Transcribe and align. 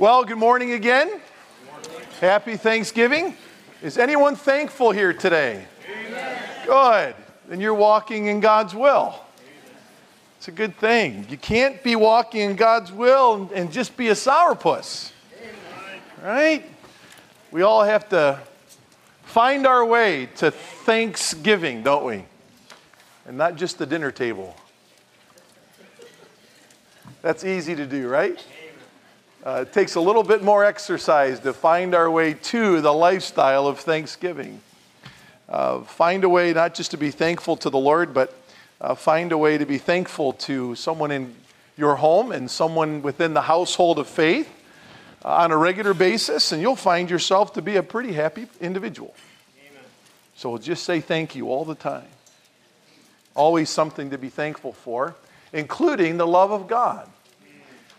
Well, 0.00 0.24
good 0.24 0.38
morning 0.38 0.72
again. 0.72 1.20
Happy 2.22 2.56
Thanksgiving. 2.56 3.36
Is 3.82 3.98
anyone 3.98 4.34
thankful 4.34 4.92
here 4.92 5.12
today? 5.12 5.66
Good. 6.64 7.14
Then 7.46 7.60
you're 7.60 7.74
walking 7.74 8.24
in 8.24 8.40
God's 8.40 8.74
will. 8.74 9.14
It's 10.38 10.48
a 10.48 10.52
good 10.52 10.74
thing. 10.78 11.26
You 11.28 11.36
can't 11.36 11.82
be 11.82 11.96
walking 11.96 12.40
in 12.40 12.56
God's 12.56 12.90
will 12.90 13.34
and, 13.34 13.52
and 13.52 13.70
just 13.70 13.94
be 13.94 14.08
a 14.08 14.14
sourpuss. 14.14 15.12
Right? 16.24 16.64
We 17.50 17.60
all 17.60 17.84
have 17.84 18.08
to 18.08 18.40
find 19.24 19.66
our 19.66 19.84
way 19.84 20.30
to 20.36 20.50
Thanksgiving, 20.50 21.82
don't 21.82 22.06
we? 22.06 22.24
And 23.26 23.36
not 23.36 23.56
just 23.56 23.76
the 23.76 23.84
dinner 23.84 24.10
table. 24.10 24.56
That's 27.20 27.44
easy 27.44 27.76
to 27.76 27.84
do, 27.84 28.08
right? 28.08 28.42
Uh, 29.42 29.64
it 29.66 29.72
takes 29.72 29.94
a 29.94 30.00
little 30.00 30.22
bit 30.22 30.42
more 30.42 30.66
exercise 30.66 31.40
to 31.40 31.54
find 31.54 31.94
our 31.94 32.10
way 32.10 32.34
to 32.34 32.82
the 32.82 32.92
lifestyle 32.92 33.66
of 33.66 33.80
Thanksgiving. 33.80 34.60
Uh, 35.48 35.80
find 35.80 36.24
a 36.24 36.28
way 36.28 36.52
not 36.52 36.74
just 36.74 36.90
to 36.90 36.98
be 36.98 37.10
thankful 37.10 37.56
to 37.56 37.70
the 37.70 37.78
Lord, 37.78 38.12
but 38.12 38.34
uh, 38.82 38.94
find 38.94 39.32
a 39.32 39.38
way 39.38 39.56
to 39.56 39.64
be 39.64 39.78
thankful 39.78 40.34
to 40.34 40.74
someone 40.74 41.10
in 41.10 41.34
your 41.78 41.96
home 41.96 42.32
and 42.32 42.50
someone 42.50 43.00
within 43.00 43.32
the 43.32 43.40
household 43.40 43.98
of 43.98 44.06
faith 44.06 44.46
uh, 45.24 45.36
on 45.36 45.52
a 45.52 45.56
regular 45.56 45.94
basis, 45.94 46.52
and 46.52 46.60
you'll 46.60 46.76
find 46.76 47.08
yourself 47.08 47.54
to 47.54 47.62
be 47.62 47.76
a 47.76 47.82
pretty 47.82 48.12
happy 48.12 48.46
individual. 48.60 49.14
Amen. 49.58 49.84
So 50.36 50.58
just 50.58 50.84
say 50.84 51.00
thank 51.00 51.34
you 51.34 51.48
all 51.48 51.64
the 51.64 51.74
time. 51.74 52.08
Always 53.34 53.70
something 53.70 54.10
to 54.10 54.18
be 54.18 54.28
thankful 54.28 54.74
for, 54.74 55.16
including 55.54 56.18
the 56.18 56.26
love 56.26 56.52
of 56.52 56.68
God. 56.68 57.08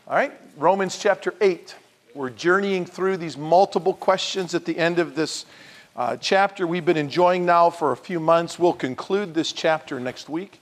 All 0.08 0.16
right, 0.16 0.34
Romans 0.58 0.98
chapter 0.98 1.36
8. 1.40 1.76
We're 2.16 2.32
journeying 2.32 2.86
through 2.86 3.18
these 3.18 3.38
multiple 3.38 3.94
questions 3.94 4.55
at 4.55 4.66
the 4.66 4.76
end 4.76 4.98
of 4.98 5.14
this 5.14 5.46
uh, 5.95 6.17
chapter 6.17 6.66
we've 6.66 6.84
been 6.84 6.98
enjoying 6.98 7.45
now 7.45 7.70
for 7.70 7.92
a 7.92 7.95
few 7.95 8.20
months. 8.20 8.58
We'll 8.58 8.73
conclude 8.73 9.36
this 9.36 9.52
chapter 9.52 10.00
next 10.00 10.28
week. 10.28 10.59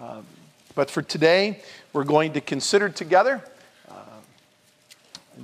Um, 0.00 0.26
but 0.74 0.90
for 0.90 1.00
today, 1.00 1.62
we're 1.92 2.02
going 2.02 2.32
to 2.32 2.40
consider 2.40 2.88
together 2.88 3.40
uh, 3.88 3.94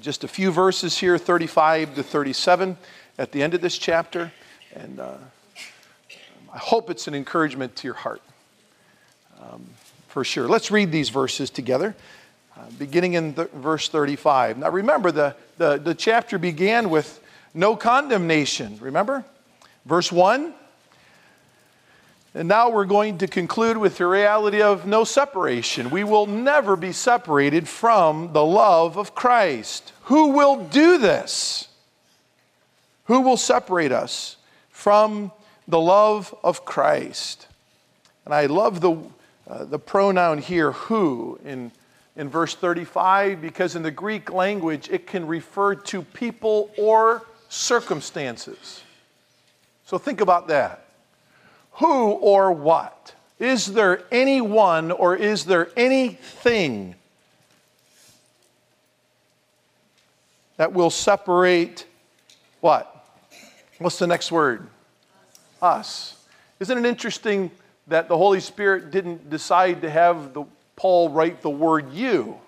just 0.00 0.24
a 0.24 0.28
few 0.28 0.50
verses 0.50 0.98
here 0.98 1.16
35 1.16 1.94
to 1.94 2.02
37 2.02 2.76
at 3.18 3.30
the 3.30 3.40
end 3.40 3.54
of 3.54 3.60
this 3.60 3.78
chapter. 3.78 4.32
And 4.74 4.98
uh, 4.98 5.14
I 6.52 6.58
hope 6.58 6.90
it's 6.90 7.06
an 7.06 7.14
encouragement 7.14 7.76
to 7.76 7.86
your 7.86 7.94
heart. 7.94 8.20
Um, 9.40 9.64
for 10.08 10.24
sure. 10.24 10.48
Let's 10.48 10.72
read 10.72 10.90
these 10.90 11.10
verses 11.10 11.48
together. 11.48 11.94
Uh, 12.58 12.62
beginning 12.76 13.14
in 13.14 13.34
th- 13.34 13.50
verse 13.50 13.88
35. 13.88 14.58
Now 14.58 14.70
remember, 14.70 15.12
the, 15.12 15.36
the, 15.58 15.76
the 15.76 15.94
chapter 15.94 16.38
began 16.38 16.90
with 16.90 17.20
no 17.54 17.76
condemnation. 17.76 18.78
Remember? 18.80 19.24
Verse 19.86 20.10
1. 20.10 20.52
And 22.34 22.48
now 22.48 22.70
we're 22.70 22.84
going 22.84 23.18
to 23.18 23.28
conclude 23.28 23.76
with 23.76 23.98
the 23.98 24.06
reality 24.06 24.60
of 24.60 24.86
no 24.86 25.04
separation. 25.04 25.90
We 25.90 26.02
will 26.02 26.26
never 26.26 26.74
be 26.74 26.90
separated 26.90 27.68
from 27.68 28.32
the 28.32 28.44
love 28.44 28.98
of 28.98 29.14
Christ. 29.14 29.92
Who 30.04 30.30
will 30.30 30.64
do 30.64 30.98
this? 30.98 31.68
Who 33.04 33.20
will 33.20 33.36
separate 33.36 33.92
us 33.92 34.36
from 34.70 35.30
the 35.68 35.80
love 35.80 36.34
of 36.42 36.64
Christ? 36.64 37.46
And 38.24 38.34
I 38.34 38.46
love 38.46 38.80
the, 38.80 38.96
uh, 39.48 39.64
the 39.64 39.78
pronoun 39.78 40.38
here, 40.38 40.72
who, 40.72 41.38
in 41.44 41.70
in 42.18 42.28
verse 42.28 42.54
35 42.54 43.40
because 43.40 43.76
in 43.76 43.82
the 43.82 43.90
Greek 43.90 44.30
language 44.30 44.90
it 44.90 45.06
can 45.06 45.26
refer 45.26 45.74
to 45.76 46.02
people 46.02 46.70
or 46.76 47.22
circumstances. 47.48 48.82
So 49.86 49.96
think 49.96 50.20
about 50.20 50.48
that. 50.48 50.84
Who 51.74 52.10
or 52.10 52.52
what? 52.52 53.14
Is 53.38 53.66
there 53.66 54.02
anyone 54.10 54.90
or 54.90 55.14
is 55.14 55.44
there 55.44 55.70
anything 55.76 56.96
that 60.56 60.72
will 60.72 60.90
separate 60.90 61.86
what? 62.60 63.06
What's 63.78 64.00
the 64.00 64.08
next 64.08 64.32
word? 64.32 64.66
Us. 65.62 66.16
Isn't 66.58 66.78
it 66.78 66.84
interesting 66.84 67.52
that 67.86 68.08
the 68.08 68.16
Holy 68.16 68.40
Spirit 68.40 68.90
didn't 68.90 69.30
decide 69.30 69.82
to 69.82 69.90
have 69.90 70.34
the 70.34 70.44
Paul 70.78 71.08
write 71.08 71.42
the 71.42 71.50
word 71.50 71.92
you. 71.92 72.38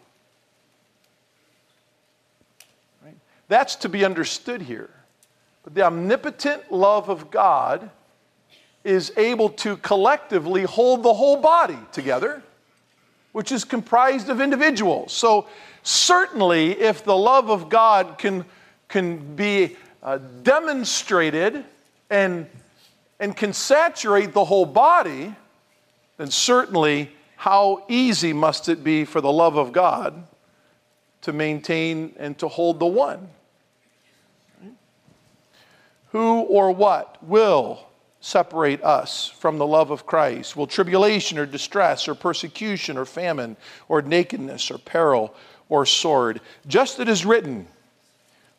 Right? 3.05 3.17
That's 3.49 3.75
to 3.77 3.89
be 3.89 4.05
understood 4.05 4.63
here. 4.63 4.91
But 5.65 5.75
the 5.75 5.83
omnipotent 5.83 6.71
love 6.71 7.09
of 7.09 7.33
God 7.33 7.91
is 8.85 9.13
able 9.17 9.49
to 9.49 9.77
collectively 9.79 10.63
hold 10.63 11.03
the 11.03 11.13
whole 11.13 11.39
body 11.39 11.79
together, 11.91 12.41
which 13.33 13.51
is 13.51 13.65
comprised 13.65 14.29
of 14.29 14.41
individuals. 14.41 15.13
So, 15.13 15.49
certainly, 15.83 16.71
if 16.79 17.03
the 17.03 17.17
love 17.17 17.51
of 17.51 17.69
God 17.69 18.17
can, 18.17 18.45
can 18.89 19.35
be 19.35 19.77
uh, 20.05 20.19
demonstrated 20.45 21.65
and, 22.11 22.47
and 23.19 23.37
can 23.37 23.53
saturate 23.53 24.33
the 24.35 24.45
whole 24.45 24.67
body, 24.67 25.35
then 26.17 26.31
certainly 26.31 27.11
how 27.41 27.83
easy 27.89 28.35
must 28.35 28.69
it 28.69 28.85
be 28.85 29.07
for 29.07 29.23
the 29.23 29.33
love 29.33 29.57
of 29.57 29.73
God 29.73 30.27
to 31.23 31.33
maintain 31.33 32.13
and 32.19 32.39
to 32.39 32.49
hold 32.49 32.79
the 32.79 32.87
one? 32.87 33.31
Who 36.13 36.41
or 36.41 36.71
what 36.71 37.17
will 37.25 37.87
separate 38.21 38.85
us 38.85 39.27
from 39.27 39.57
the 39.57 39.67
love 39.67 39.91
of 39.91 40.05
Christ? 40.05 40.55
Will 40.55 40.67
tribulation 40.67 41.39
or 41.39 41.47
distress 41.47 42.09
or 42.09 42.15
persecution 42.15 42.99
or 42.99 43.07
famine 43.07 43.57
or 43.89 44.03
nakedness 44.03 44.71
or 44.71 44.77
peril 44.77 45.35
or 45.71 45.87
sword? 45.87 46.43
Just 46.67 46.97
as 46.97 47.01
it 47.01 47.09
is 47.09 47.25
written, 47.25 47.67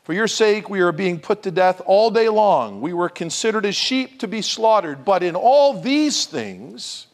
For 0.06 0.14
your 0.14 0.28
sake 0.28 0.72
we 0.72 0.80
are 0.80 0.92
being 0.92 1.20
put 1.20 1.44
to 1.44 1.52
death 1.52 1.84
all 1.86 2.10
day 2.10 2.30
long. 2.30 2.82
We 2.82 2.94
were 2.94 3.10
considered 3.10 3.68
as 3.68 3.76
sheep 3.76 4.22
to 4.22 4.28
be 4.28 4.42
slaughtered. 4.42 5.06
But 5.06 5.22
in 5.22 5.36
all 5.36 5.80
these 5.80 6.26
things, 6.26 7.06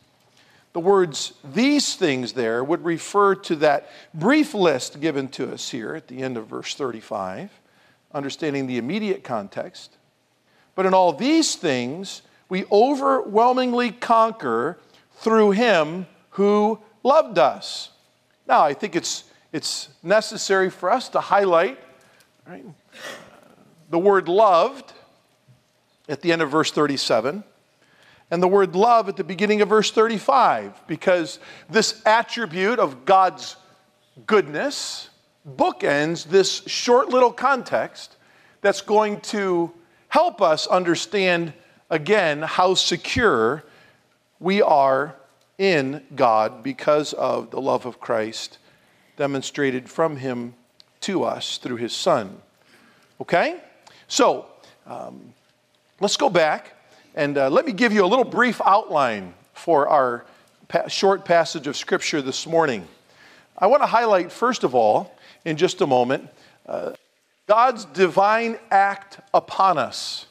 the 0.77 0.81
words 0.81 1.33
these 1.43 1.95
things 1.95 2.33
there 2.33 2.63
would 2.63 2.85
refer 2.85 3.33
to 3.33 3.55
that 3.55 3.89
brief 4.13 4.53
list 4.53 5.01
given 5.01 5.27
to 5.27 5.51
us 5.51 5.71
here 5.71 5.95
at 5.95 6.07
the 6.07 6.21
end 6.21 6.37
of 6.37 6.45
verse 6.45 6.75
35, 6.75 7.49
understanding 8.13 8.67
the 8.67 8.77
immediate 8.77 9.23
context. 9.23 9.97
But 10.75 10.85
in 10.85 10.93
all 10.93 11.13
these 11.13 11.55
things, 11.55 12.21
we 12.47 12.63
overwhelmingly 12.71 13.89
conquer 13.89 14.77
through 15.15 15.49
him 15.49 16.05
who 16.29 16.77
loved 17.01 17.39
us. 17.39 17.89
Now, 18.47 18.61
I 18.61 18.75
think 18.75 18.95
it's, 18.95 19.23
it's 19.51 19.89
necessary 20.03 20.69
for 20.69 20.91
us 20.91 21.09
to 21.09 21.19
highlight 21.19 21.79
right, 22.47 22.63
the 23.89 23.97
word 23.97 24.29
loved 24.29 24.93
at 26.07 26.21
the 26.21 26.31
end 26.31 26.43
of 26.43 26.51
verse 26.51 26.69
37 26.69 27.43
and 28.29 28.43
the 28.43 28.47
word 28.47 28.75
love 28.75 29.07
at 29.07 29.15
the 29.15 29.23
beginning 29.23 29.61
of 29.61 29.69
verse 29.69 29.91
35 29.91 30.85
because 30.87 31.39
this 31.69 32.01
attribute 32.05 32.79
of 32.79 33.05
God's 33.05 33.55
goodness 34.25 35.09
bookends 35.47 36.25
this 36.25 36.61
short 36.67 37.09
little 37.09 37.31
context 37.31 38.17
that's 38.61 38.81
going 38.81 39.21
to 39.21 39.71
help 40.09 40.41
us 40.41 40.67
understand 40.67 41.53
again 41.89 42.41
how 42.41 42.73
secure 42.73 43.63
we 44.39 44.61
are 44.61 45.15
in 45.57 46.03
God 46.15 46.63
because 46.63 47.13
of 47.13 47.49
the 47.51 47.61
love 47.61 47.85
of 47.85 47.99
Christ 47.99 48.57
demonstrated 49.15 49.89
from 49.89 50.17
Him 50.17 50.53
to 51.01 51.23
us 51.23 51.57
through 51.57 51.77
His 51.77 51.93
Son. 51.93 52.41
Okay? 53.21 53.59
So, 54.07 54.47
um, 54.85 55.33
let's 55.99 56.17
go 56.17 56.29
back 56.29 56.76
and 57.17 57.35
uh, 57.35 57.49
let 57.49 57.65
me 57.65 57.71
give 57.71 57.91
you 57.93 58.05
a 58.05 58.07
little 58.07 58.23
brief 58.23 58.61
outline 58.63 59.33
for 59.53 59.87
our 59.87 60.23
pa- 60.67 60.87
short 60.87 61.25
passage 61.25 61.65
of 61.65 61.75
Scripture 61.75 62.21
this 62.21 62.45
morning. 62.45 62.87
I 63.57 63.65
want 63.65 63.81
to 63.81 63.87
highlight, 63.87 64.31
first 64.31 64.63
of 64.63 64.75
all, 64.75 65.17
in 65.43 65.57
just 65.57 65.81
a 65.81 65.87
moment, 65.87 66.29
uh, 66.67 66.91
God's 67.47 67.85
divine 67.85 68.59
act 68.69 69.19
upon 69.33 69.79
us. 69.79 70.27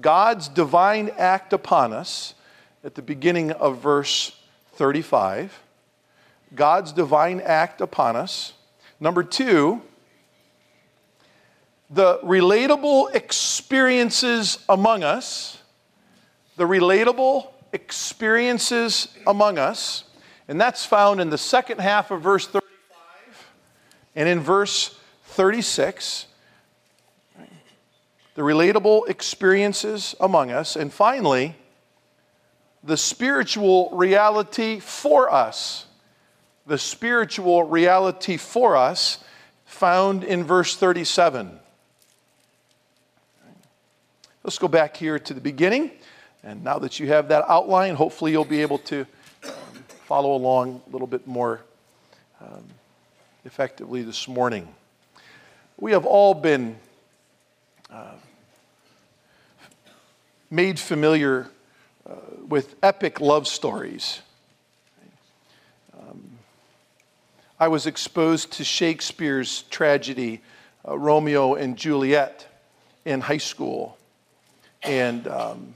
God's 0.00 0.48
divine 0.48 1.12
act 1.16 1.52
upon 1.52 1.92
us 1.92 2.34
at 2.82 2.96
the 2.96 3.02
beginning 3.02 3.52
of 3.52 3.78
verse 3.78 4.36
35. 4.72 5.62
God's 6.56 6.90
divine 6.90 7.40
act 7.40 7.80
upon 7.80 8.16
us. 8.16 8.52
Number 8.98 9.22
two, 9.22 9.80
the 11.88 12.18
relatable 12.18 13.14
experiences 13.14 14.58
among 14.68 15.04
us 15.04 15.60
the 16.56 16.64
relatable 16.64 17.48
experiences 17.72 19.08
among 19.26 19.58
us, 19.58 20.04
and 20.48 20.60
that's 20.60 20.84
found 20.84 21.20
in 21.20 21.30
the 21.30 21.38
second 21.38 21.80
half 21.80 22.10
of 22.10 22.22
verse 22.22 22.46
35 22.46 22.62
and 24.14 24.28
in 24.28 24.40
verse 24.40 24.96
36, 25.24 26.26
the 28.34 28.42
relatable 28.42 29.08
experiences 29.08 30.14
among 30.20 30.50
us, 30.50 30.76
and 30.76 30.92
finally, 30.92 31.54
the 32.84 32.96
spiritual 32.96 33.90
reality 33.92 34.78
for 34.78 35.32
us. 35.32 35.86
The 36.66 36.78
spiritual 36.78 37.64
reality 37.64 38.36
for 38.36 38.76
us 38.76 39.22
found 39.64 40.24
in 40.24 40.44
verse 40.44 40.76
37. 40.76 41.58
Let's 44.42 44.58
go 44.58 44.68
back 44.68 44.96
here 44.96 45.18
to 45.18 45.34
the 45.34 45.40
beginning. 45.40 45.90
And 46.44 46.62
now 46.62 46.78
that 46.80 47.00
you 47.00 47.06
have 47.08 47.28
that 47.28 47.44
outline, 47.48 47.94
hopefully 47.94 48.30
you'll 48.30 48.44
be 48.44 48.60
able 48.60 48.78
to 48.78 49.06
um, 49.46 49.52
follow 50.04 50.34
along 50.34 50.82
a 50.86 50.90
little 50.90 51.06
bit 51.06 51.26
more 51.26 51.62
um, 52.38 52.64
effectively 53.46 54.02
this 54.02 54.28
morning. 54.28 54.68
We 55.78 55.92
have 55.92 56.04
all 56.04 56.34
been 56.34 56.76
uh, 57.90 58.12
made 60.50 60.78
familiar 60.78 61.48
uh, 62.06 62.14
with 62.46 62.76
epic 62.82 63.22
love 63.22 63.48
stories. 63.48 64.20
Um, 65.98 66.22
I 67.58 67.68
was 67.68 67.86
exposed 67.86 68.52
to 68.52 68.64
Shakespeare's 68.64 69.62
tragedy, 69.70 70.42
uh, 70.86 70.98
Romeo 70.98 71.54
and 71.54 71.74
Juliet, 71.74 72.46
in 73.06 73.22
high 73.22 73.38
school. 73.38 73.96
And 74.82 75.26
um, 75.26 75.74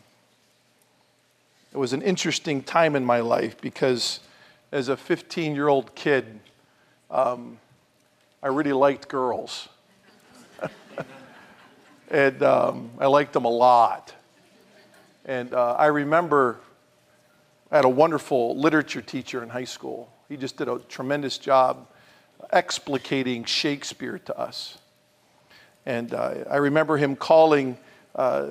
it 1.73 1.77
was 1.77 1.93
an 1.93 2.03
interesting 2.03 2.63
time 2.63 2.97
in 2.97 3.05
my 3.05 3.21
life 3.21 3.61
because 3.61 4.21
as 4.73 4.89
a 4.89 4.97
15 4.97 5.55
year 5.55 5.69
old 5.69 5.95
kid, 5.95 6.41
um, 7.11 7.59
I 8.43 8.49
really 8.49 8.73
liked 8.73 9.09
girls. 9.09 9.69
and 12.11 12.43
um, 12.43 12.91
I 12.99 13.07
liked 13.07 13.33
them 13.33 13.45
a 13.45 13.51
lot. 13.51 14.15
And 15.25 15.53
uh, 15.53 15.75
I 15.75 15.87
remember 15.87 16.59
I 17.71 17.77
had 17.77 17.85
a 17.85 17.91
wonderful 17.91 18.57
literature 18.59 19.03
teacher 19.03 19.43
in 19.43 19.51
high 19.51 19.65
school. 19.65 20.11
He 20.29 20.39
just 20.39 20.57
did 20.57 20.69
a 20.69 20.79
tremendous 20.89 21.37
job 21.37 21.87
explicating 22.53 23.45
Shakespeare 23.47 24.19
to 24.21 24.39
us. 24.39 24.79
And 25.85 26.15
uh, 26.15 26.45
I 26.51 26.57
remember 26.57 26.97
him 26.97 27.15
calling 27.15 27.77
uh, 28.15 28.47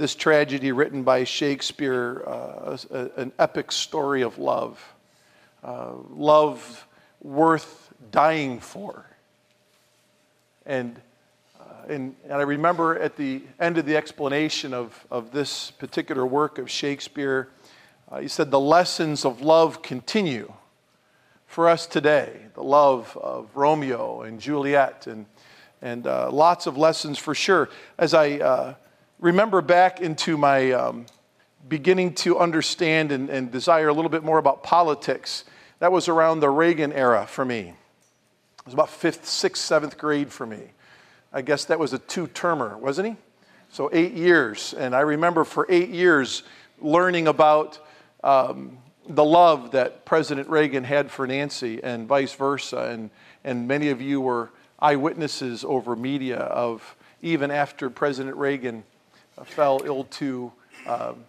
this 0.00 0.14
tragedy 0.14 0.72
written 0.72 1.02
by 1.02 1.24
Shakespeare 1.24 2.22
uh, 2.26 2.78
a, 2.90 3.10
an 3.20 3.32
epic 3.38 3.70
story 3.70 4.22
of 4.22 4.38
love. 4.38 4.82
Uh, 5.62 5.92
love 6.08 6.86
worth 7.20 7.92
dying 8.10 8.60
for. 8.60 9.04
And, 10.64 10.98
uh, 11.60 11.64
and, 11.90 12.16
and 12.24 12.32
I 12.32 12.42
remember 12.42 12.98
at 12.98 13.16
the 13.16 13.42
end 13.60 13.76
of 13.76 13.84
the 13.84 13.94
explanation 13.94 14.72
of, 14.72 15.06
of 15.10 15.32
this 15.32 15.70
particular 15.72 16.24
work 16.24 16.56
of 16.56 16.70
Shakespeare, 16.70 17.50
uh, 18.10 18.20
he 18.20 18.28
said, 18.28 18.50
The 18.50 18.58
lessons 18.58 19.26
of 19.26 19.42
love 19.42 19.82
continue 19.82 20.50
for 21.46 21.68
us 21.68 21.86
today. 21.86 22.46
The 22.54 22.64
love 22.64 23.18
of 23.22 23.54
Romeo 23.54 24.22
and 24.22 24.40
Juliet, 24.40 25.06
and, 25.06 25.26
and 25.82 26.06
uh, 26.06 26.30
lots 26.30 26.66
of 26.66 26.78
lessons 26.78 27.18
for 27.18 27.34
sure. 27.34 27.68
As 27.98 28.14
I 28.14 28.38
uh, 28.38 28.74
remember 29.20 29.60
back 29.60 30.00
into 30.00 30.36
my 30.36 30.72
um, 30.72 31.06
beginning 31.68 32.14
to 32.14 32.38
understand 32.38 33.12
and, 33.12 33.28
and 33.28 33.50
desire 33.52 33.88
a 33.88 33.92
little 33.92 34.10
bit 34.10 34.24
more 34.24 34.38
about 34.38 34.62
politics, 34.62 35.44
that 35.78 35.92
was 35.92 36.08
around 36.08 36.40
the 36.40 36.50
Reagan 36.50 36.92
era 36.92 37.26
for 37.26 37.44
me. 37.44 37.74
It 38.58 38.64
was 38.64 38.74
about 38.74 38.90
fifth, 38.90 39.26
sixth, 39.26 39.62
seventh 39.62 39.98
grade 39.98 40.32
for 40.32 40.46
me. 40.46 40.72
I 41.32 41.42
guess 41.42 41.66
that 41.66 41.78
was 41.78 41.92
a 41.92 41.98
two 41.98 42.26
termer, 42.26 42.76
wasn't 42.76 43.08
he? 43.08 43.16
So 43.70 43.88
eight 43.92 44.12
years. 44.12 44.74
And 44.74 44.94
I 44.96 45.00
remember 45.00 45.44
for 45.44 45.66
eight 45.68 45.90
years 45.90 46.42
learning 46.80 47.28
about 47.28 47.78
um, 48.24 48.78
the 49.08 49.24
love 49.24 49.72
that 49.72 50.04
President 50.04 50.48
Reagan 50.48 50.84
had 50.84 51.10
for 51.10 51.26
Nancy 51.26 51.82
and 51.82 52.08
vice 52.08 52.34
versa. 52.34 52.88
And, 52.90 53.10
and 53.44 53.68
many 53.68 53.90
of 53.90 54.00
you 54.00 54.20
were 54.20 54.50
eyewitnesses 54.78 55.64
over 55.64 55.94
media 55.94 56.38
of 56.38 56.96
even 57.22 57.50
after 57.50 57.90
President 57.90 58.36
Reagan 58.36 58.82
fell 59.44 59.80
ill 59.84 60.04
to 60.04 60.52
um, 60.86 61.24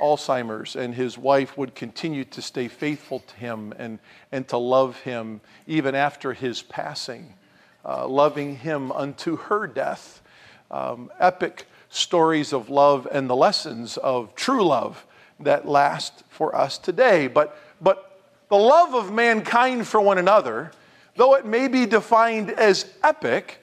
Alzheimer's, 0.00 0.76
and 0.76 0.94
his 0.94 1.16
wife 1.16 1.56
would 1.56 1.74
continue 1.74 2.24
to 2.24 2.42
stay 2.42 2.68
faithful 2.68 3.20
to 3.20 3.36
him 3.36 3.72
and, 3.78 3.98
and 4.32 4.46
to 4.48 4.58
love 4.58 5.00
him 5.00 5.40
even 5.66 5.94
after 5.94 6.32
his 6.32 6.62
passing, 6.62 7.34
uh, 7.84 8.06
loving 8.06 8.56
him 8.56 8.92
unto 8.92 9.36
her 9.36 9.66
death. 9.66 10.22
Um, 10.70 11.10
epic 11.20 11.66
stories 11.88 12.52
of 12.52 12.68
love 12.68 13.06
and 13.10 13.30
the 13.30 13.36
lessons 13.36 13.96
of 13.98 14.34
true 14.34 14.64
love 14.64 15.06
that 15.40 15.66
last 15.66 16.24
for 16.28 16.54
us 16.56 16.76
today. 16.76 17.28
But, 17.28 17.56
but 17.80 18.20
the 18.48 18.56
love 18.56 18.94
of 18.94 19.12
mankind 19.12 19.86
for 19.86 20.00
one 20.00 20.18
another, 20.18 20.72
though 21.14 21.34
it 21.34 21.46
may 21.46 21.68
be 21.68 21.86
defined 21.86 22.50
as 22.50 22.92
epic, 23.02 23.58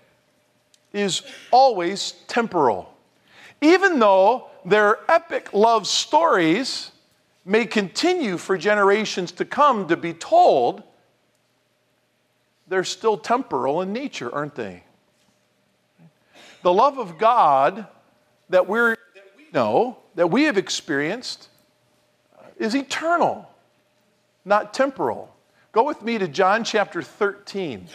is 0.93 1.23
always 1.51 2.13
temporal 2.27 2.92
even 3.63 3.99
though 3.99 4.47
their 4.65 4.99
epic 5.09 5.53
love 5.53 5.87
stories 5.87 6.91
may 7.45 7.65
continue 7.65 8.37
for 8.37 8.57
generations 8.57 9.31
to 9.33 9.45
come 9.45 9.87
to 9.87 9.97
be 9.97 10.13
told, 10.13 10.83
they're 12.67 12.83
still 12.83 13.17
temporal 13.17 13.81
in 13.81 13.91
nature, 13.91 14.33
aren't 14.33 14.55
they? 14.55 14.83
The 16.61 16.73
love 16.73 16.97
of 16.97 17.17
God 17.17 17.87
that, 18.49 18.67
we're, 18.67 18.91
that 19.15 19.25
we 19.37 19.45
know, 19.53 19.97
that 20.15 20.27
we 20.27 20.43
have 20.43 20.57
experienced, 20.57 21.49
uh, 22.39 22.45
is 22.57 22.73
eternal, 22.73 23.49
not 24.45 24.73
temporal. 24.73 25.35
Go 25.73 25.83
with 25.83 26.01
me 26.01 26.17
to 26.17 26.27
John 26.27 26.63
chapter 26.63 27.01
13. 27.01 27.87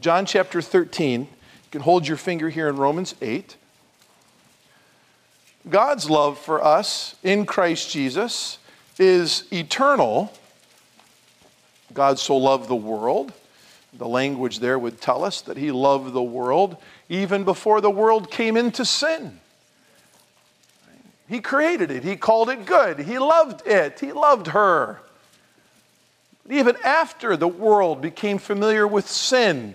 John 0.00 0.24
chapter 0.24 0.62
13. 0.62 1.20
You 1.20 1.28
can 1.70 1.82
hold 1.82 2.08
your 2.08 2.16
finger 2.16 2.48
here 2.48 2.68
in 2.68 2.76
Romans 2.76 3.14
8. 3.20 3.56
God's 5.68 6.10
love 6.10 6.38
for 6.38 6.62
us 6.62 7.16
in 7.22 7.46
Christ 7.46 7.90
Jesus 7.90 8.58
is 8.98 9.44
eternal. 9.52 10.32
God 11.92 12.18
so 12.18 12.36
loved 12.36 12.68
the 12.68 12.76
world. 12.76 13.32
The 13.96 14.08
language 14.08 14.58
there 14.58 14.78
would 14.78 15.00
tell 15.00 15.24
us 15.24 15.40
that 15.42 15.56
He 15.56 15.70
loved 15.70 16.12
the 16.12 16.22
world 16.22 16.76
even 17.08 17.44
before 17.44 17.80
the 17.80 17.90
world 17.90 18.30
came 18.30 18.56
into 18.56 18.84
sin. 18.84 19.40
He 21.28 21.40
created 21.40 21.90
it, 21.90 22.04
He 22.04 22.16
called 22.16 22.50
it 22.50 22.66
good, 22.66 22.98
He 22.98 23.18
loved 23.18 23.66
it, 23.66 24.00
He 24.00 24.12
loved 24.12 24.48
her. 24.48 25.00
Even 26.50 26.76
after 26.84 27.36
the 27.36 27.48
world 27.48 28.02
became 28.02 28.36
familiar 28.36 28.86
with 28.86 29.08
sin, 29.08 29.74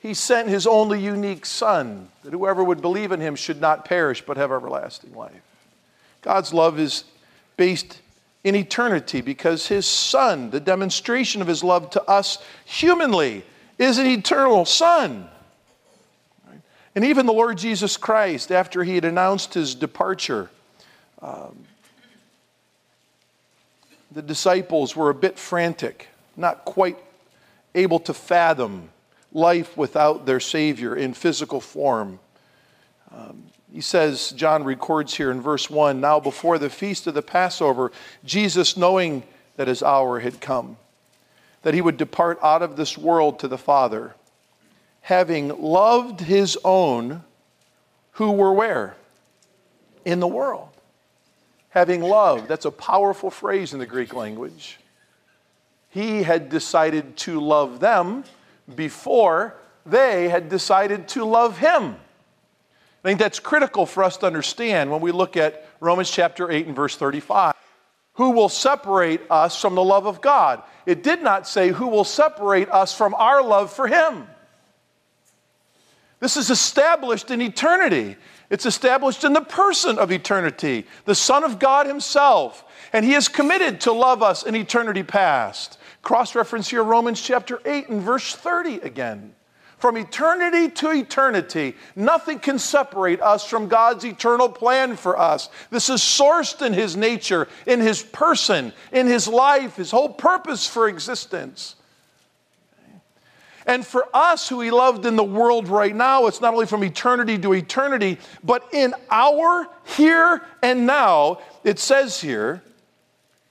he 0.00 0.14
sent 0.14 0.48
his 0.48 0.66
only 0.66 0.98
unique 0.98 1.44
Son, 1.44 2.08
that 2.24 2.32
whoever 2.32 2.64
would 2.64 2.80
believe 2.80 3.12
in 3.12 3.20
him 3.20 3.36
should 3.36 3.60
not 3.60 3.84
perish 3.84 4.22
but 4.22 4.38
have 4.38 4.50
everlasting 4.50 5.14
life. 5.14 5.42
God's 6.22 6.54
love 6.54 6.78
is 6.78 7.04
based 7.56 8.00
in 8.42 8.54
eternity 8.54 9.20
because 9.20 9.66
his 9.66 9.84
Son, 9.86 10.50
the 10.50 10.60
demonstration 10.60 11.42
of 11.42 11.48
his 11.48 11.62
love 11.62 11.90
to 11.90 12.02
us 12.04 12.38
humanly, 12.64 13.44
is 13.78 13.98
an 13.98 14.06
eternal 14.06 14.64
Son. 14.64 15.28
And 16.94 17.04
even 17.04 17.26
the 17.26 17.32
Lord 17.32 17.58
Jesus 17.58 17.98
Christ, 17.98 18.50
after 18.50 18.82
he 18.82 18.94
had 18.94 19.04
announced 19.04 19.52
his 19.52 19.74
departure, 19.74 20.50
um, 21.20 21.64
the 24.10 24.22
disciples 24.22 24.96
were 24.96 25.10
a 25.10 25.14
bit 25.14 25.38
frantic, 25.38 26.08
not 26.36 26.64
quite 26.64 26.96
able 27.74 28.00
to 28.00 28.14
fathom 28.14 28.88
life 29.32 29.76
without 29.76 30.26
their 30.26 30.40
Savior 30.40 30.96
in 30.96 31.14
physical 31.14 31.60
form. 31.60 32.18
Um, 33.12 33.44
he 33.72 33.80
says, 33.80 34.30
John 34.30 34.64
records 34.64 35.14
here 35.14 35.30
in 35.30 35.40
verse 35.40 35.70
1 35.70 36.00
Now, 36.00 36.20
before 36.20 36.58
the 36.58 36.70
feast 36.70 37.06
of 37.06 37.14
the 37.14 37.22
Passover, 37.22 37.92
Jesus, 38.24 38.76
knowing 38.76 39.22
that 39.56 39.68
his 39.68 39.82
hour 39.82 40.20
had 40.20 40.40
come, 40.40 40.76
that 41.62 41.74
he 41.74 41.80
would 41.80 41.96
depart 41.96 42.38
out 42.42 42.62
of 42.62 42.76
this 42.76 42.98
world 42.98 43.38
to 43.40 43.48
the 43.48 43.58
Father, 43.58 44.14
having 45.02 45.48
loved 45.60 46.20
his 46.20 46.58
own 46.64 47.22
who 48.12 48.32
were 48.32 48.52
where? 48.52 48.96
In 50.04 50.20
the 50.20 50.26
world. 50.26 50.68
Having 51.70 52.02
loved, 52.02 52.48
that's 52.48 52.64
a 52.64 52.70
powerful 52.70 53.30
phrase 53.30 53.72
in 53.72 53.78
the 53.78 53.86
Greek 53.86 54.12
language. 54.12 54.78
He 55.88 56.22
had 56.22 56.50
decided 56.50 57.16
to 57.18 57.40
love 57.40 57.80
them 57.80 58.24
before 58.76 59.56
they 59.86 60.28
had 60.28 60.48
decided 60.48 61.08
to 61.08 61.24
love 61.24 61.58
him. 61.58 61.96
I 63.02 63.08
think 63.08 63.18
that's 63.18 63.40
critical 63.40 63.86
for 63.86 64.04
us 64.04 64.18
to 64.18 64.26
understand 64.26 64.90
when 64.90 65.00
we 65.00 65.10
look 65.10 65.36
at 65.36 65.66
Romans 65.80 66.10
chapter 66.10 66.50
8 66.50 66.66
and 66.66 66.76
verse 66.76 66.96
35. 66.96 67.54
Who 68.14 68.30
will 68.30 68.50
separate 68.50 69.22
us 69.30 69.58
from 69.58 69.74
the 69.74 69.84
love 69.84 70.06
of 70.06 70.20
God? 70.20 70.62
It 70.84 71.02
did 71.02 71.22
not 71.22 71.48
say 71.48 71.68
who 71.68 71.88
will 71.88 72.04
separate 72.04 72.68
us 72.68 72.94
from 72.94 73.14
our 73.14 73.42
love 73.42 73.72
for 73.72 73.86
him. 73.86 74.26
This 76.20 76.36
is 76.36 76.50
established 76.50 77.30
in 77.30 77.40
eternity. 77.40 78.16
It's 78.50 78.66
established 78.66 79.24
in 79.24 79.32
the 79.32 79.40
person 79.40 79.98
of 79.98 80.12
eternity, 80.12 80.86
the 81.06 81.14
Son 81.14 81.44
of 81.44 81.58
God 81.58 81.86
Himself. 81.86 82.64
And 82.92 83.04
He 83.04 83.14
is 83.14 83.28
committed 83.28 83.80
to 83.82 83.92
love 83.92 84.22
us 84.22 84.42
in 84.42 84.54
eternity 84.54 85.02
past. 85.02 85.78
Cross 86.02 86.34
reference 86.34 86.68
here 86.68 86.82
Romans 86.82 87.20
chapter 87.20 87.60
8 87.64 87.88
and 87.88 88.02
verse 88.02 88.34
30 88.34 88.76
again. 88.76 89.34
From 89.78 89.96
eternity 89.96 90.68
to 90.68 90.90
eternity, 90.90 91.74
nothing 91.96 92.38
can 92.38 92.58
separate 92.58 93.22
us 93.22 93.46
from 93.46 93.66
God's 93.66 94.04
eternal 94.04 94.50
plan 94.50 94.94
for 94.94 95.18
us. 95.18 95.48
This 95.70 95.88
is 95.88 96.02
sourced 96.02 96.64
in 96.64 96.74
His 96.74 96.98
nature, 96.98 97.48
in 97.66 97.80
His 97.80 98.02
person, 98.02 98.74
in 98.92 99.06
His 99.06 99.26
life, 99.26 99.76
His 99.76 99.90
whole 99.90 100.10
purpose 100.10 100.66
for 100.66 100.86
existence. 100.86 101.76
And 103.66 103.86
for 103.86 104.06
us 104.12 104.50
who 104.50 104.60
He 104.60 104.70
loved 104.70 105.06
in 105.06 105.16
the 105.16 105.24
world 105.24 105.68
right 105.68 105.96
now, 105.96 106.26
it's 106.26 106.42
not 106.42 106.52
only 106.52 106.66
from 106.66 106.84
eternity 106.84 107.38
to 107.38 107.54
eternity, 107.54 108.18
but 108.44 108.68
in 108.74 108.94
our 109.10 109.66
here 109.96 110.42
and 110.62 110.86
now, 110.86 111.38
it 111.64 111.78
says 111.78 112.20
here 112.20 112.62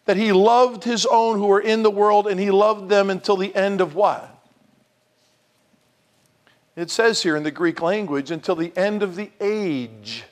that 0.09 0.17
He 0.17 0.31
loved 0.31 0.85
His 0.85 1.05
own 1.05 1.37
who 1.37 1.45
were 1.45 1.61
in 1.61 1.83
the 1.83 1.91
world 1.91 2.25
and 2.25 2.39
He 2.39 2.49
loved 2.49 2.89
them 2.89 3.11
until 3.11 3.37
the 3.37 3.55
end 3.55 3.79
of 3.79 3.93
what? 3.93 4.43
It 6.75 6.89
says 6.89 7.21
here 7.21 7.35
in 7.35 7.43
the 7.43 7.51
Greek 7.51 7.79
language, 7.79 8.31
until 8.31 8.55
the 8.55 8.75
end 8.75 9.03
of 9.03 9.15
the 9.15 9.29
age. 9.39 10.23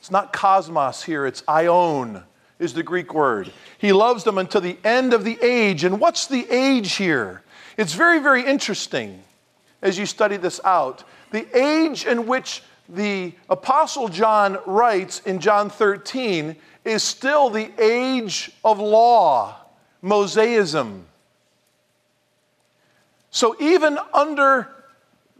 It's 0.00 0.10
not 0.10 0.32
cosmos 0.32 1.04
here, 1.04 1.26
it's 1.26 1.42
aion 1.42 2.24
is 2.58 2.74
the 2.74 2.82
Greek 2.82 3.14
word. 3.14 3.52
He 3.78 3.92
loves 3.92 4.24
them 4.24 4.36
until 4.36 4.62
the 4.62 4.78
end 4.82 5.14
of 5.14 5.22
the 5.22 5.38
age. 5.40 5.84
And 5.84 6.00
what's 6.00 6.26
the 6.26 6.44
age 6.50 6.96
here? 6.96 7.42
It's 7.76 7.94
very, 7.94 8.18
very 8.18 8.44
interesting 8.44 9.22
as 9.80 9.96
you 9.96 10.06
study 10.06 10.38
this 10.38 10.60
out. 10.64 11.04
The 11.30 11.46
age 11.56 12.04
in 12.04 12.26
which 12.26 12.64
the 12.88 13.32
Apostle 13.48 14.08
John 14.08 14.58
writes 14.66 15.20
in 15.20 15.38
John 15.38 15.70
13 15.70 16.56
is 16.84 17.02
still 17.02 17.50
the 17.50 17.70
age 17.78 18.50
of 18.64 18.78
law, 18.78 19.56
Mosaism. 20.02 21.02
So 23.30 23.56
even 23.60 23.98
under 24.12 24.68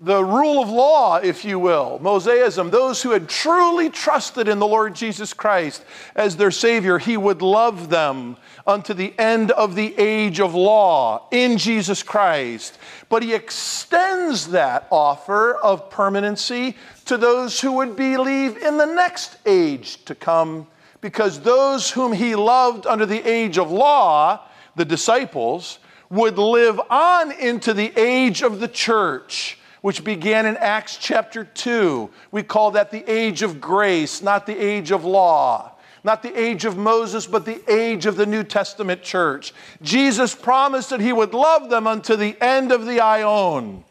the 0.03 0.25
rule 0.25 0.63
of 0.63 0.71
law, 0.71 1.17
if 1.17 1.45
you 1.45 1.59
will, 1.59 2.01
Mosaism, 2.03 2.71
those 2.71 3.03
who 3.03 3.11
had 3.11 3.29
truly 3.29 3.91
trusted 3.91 4.49
in 4.49 4.59
the 4.59 4.67
Lord 4.67 4.95
Jesus 4.95 5.35
Christ 5.35 5.85
as 6.15 6.37
their 6.37 6.51
Savior, 6.51 6.99
He 6.99 7.19
would 7.19 7.43
love 7.43 7.91
them 7.91 8.39
unto 8.67 8.95
the 8.95 9.13
end 9.19 9.51
of 9.51 9.75
the 9.75 9.95
age 9.99 10.41
of 10.41 10.55
law 10.55 11.29
in 11.31 11.59
Jesus 11.59 12.03
Christ. 12.03 12.79
But 13.11 13.23
He 13.23 13.35
extends 13.35 14.49
that 14.49 14.87
offer 14.91 15.57
of 15.57 15.91
permanency 15.91 16.77
to 17.05 17.19
those 17.19 17.61
who 17.61 17.73
would 17.73 17.95
believe 17.95 18.57
in 18.57 18.79
the 18.79 18.87
next 18.87 19.37
age 19.45 20.03
to 20.07 20.15
come, 20.15 20.67
because 21.01 21.41
those 21.41 21.91
whom 21.91 22.13
He 22.13 22.35
loved 22.35 22.87
under 22.87 23.07
the 23.07 23.23
age 23.29 23.59
of 23.59 23.71
law, 23.71 24.47
the 24.77 24.85
disciples, 24.85 25.79
would 26.11 26.39
live 26.39 26.81
on 26.91 27.33
into 27.33 27.73
the 27.73 27.93
age 27.97 28.43
of 28.43 28.61
the 28.61 28.69
church 28.69 29.59
which 29.81 30.05
began 30.05 30.47
in 30.47 30.57
Acts 30.59 30.97
chapter 30.99 31.45
2. 31.45 32.11
We 32.31 32.43
call 32.43 32.73
that 32.73 32.91
the 32.91 33.09
age 33.11 33.43
of 33.43 33.61
grace, 33.61 34.23
not 34.23 34.47
the 34.47 34.59
age 34.59 34.91
of 34.91 35.05
law. 35.05 35.73
Not 36.03 36.23
the 36.23 36.39
age 36.39 36.65
of 36.65 36.79
Moses, 36.79 37.27
but 37.27 37.45
the 37.45 37.61
age 37.71 38.07
of 38.07 38.17
the 38.17 38.25
New 38.25 38.43
Testament 38.43 39.03
church. 39.03 39.53
Jesus 39.83 40.35
promised 40.35 40.91
that 40.91 41.01
he 41.01 41.13
would 41.13 41.35
love 41.35 41.69
them 41.69 41.87
unto 41.87 42.17
the 42.17 42.37
end 42.41 42.73
of 42.73 42.87
the 42.87 42.99
aion. 42.99 43.83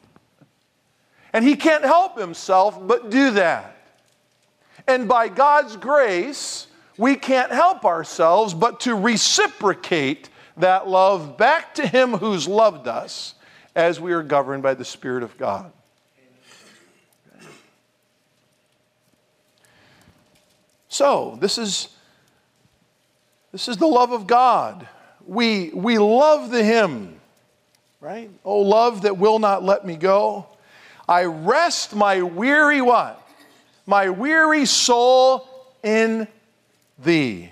And 1.32 1.46
he 1.46 1.56
can't 1.56 1.84
help 1.84 2.18
himself 2.18 2.80
but 2.88 3.12
do 3.12 3.32
that. 3.32 3.76
And 4.88 5.08
by 5.08 5.28
God's 5.28 5.76
grace, 5.76 6.66
we 7.00 7.16
can't 7.16 7.50
help 7.50 7.86
ourselves 7.86 8.54
but 8.54 8.82
to 8.82 8.94
reciprocate 8.94 10.30
that 10.58 10.86
love 10.86 11.38
back 11.38 11.74
to 11.76 11.88
him 11.88 12.12
who's 12.12 12.46
loved 12.46 12.90
us 12.90 13.36
as 13.74 14.02
we 14.02 14.12
are 14.12 14.22
governed 14.22 14.62
by 14.62 14.74
the 14.74 14.84
Spirit 14.84 15.24
of 15.24 15.38
God. 15.38 15.72
So, 20.90 21.38
this 21.40 21.58
is, 21.58 21.88
this 23.54 23.70
is 23.70 23.78
the 23.78 23.88
love 23.88 24.12
of 24.12 24.28
God. 24.28 24.86
We, 25.26 25.70
we 25.70 26.00
love 26.00 26.52
the 26.52 26.64
hymn, 26.64 27.22
right? 28.02 28.30
Oh, 28.44 28.60
love 28.60 29.04
that 29.04 29.18
will 29.18 29.40
not 29.40 29.64
let 29.64 29.86
me 29.86 29.96
go. 29.96 30.48
I 31.08 31.24
rest 31.24 31.96
my 31.96 32.24
weary 32.24 32.82
what? 32.82 33.26
My 33.86 34.10
weary 34.10 34.66
soul 34.66 35.48
in 35.82 36.28
thee. 37.04 37.52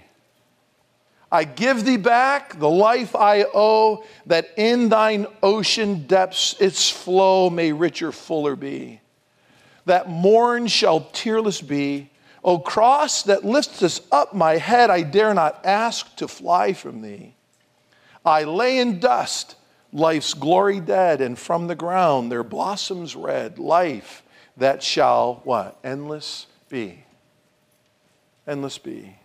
I 1.31 1.43
give 1.43 1.83
thee 1.83 1.97
back 1.97 2.57
the 2.57 2.69
life 2.69 3.15
I 3.15 3.43
owe, 3.53 4.03
that 4.27 4.49
in 4.55 4.89
thine 4.89 5.27
ocean 5.43 6.07
depths 6.07 6.55
its 6.59 6.89
flow 6.89 7.49
may 7.49 7.73
richer, 7.73 8.11
fuller 8.11 8.55
be. 8.55 9.01
That 9.85 10.09
morn 10.09 10.67
shall 10.67 11.01
tearless 11.01 11.61
be, 11.61 12.09
O 12.43 12.59
cross 12.59 13.23
that 13.23 13.43
lifts 13.43 13.83
us 13.83 13.99
up 14.09 14.33
my 14.33 14.55
head, 14.57 14.89
I 14.89 15.01
dare 15.01 15.33
not 15.33 15.65
ask 15.65 16.15
to 16.15 16.29
fly 16.29 16.71
from 16.71 17.01
thee. 17.01 17.35
I 18.25 18.45
lay 18.45 18.79
in 18.79 18.99
dust, 18.99 19.57
life's 19.91 20.33
glory 20.33 20.79
dead, 20.79 21.19
and 21.19 21.37
from 21.37 21.67
the 21.67 21.75
ground 21.75 22.31
there 22.31 22.43
blossoms 22.43 23.17
red, 23.17 23.59
life 23.59 24.23
that 24.55 24.81
shall 24.81 25.41
what? 25.43 25.77
Endless 25.83 26.47
be. 26.69 27.03
Endless 28.47 28.77
be. 28.77 29.16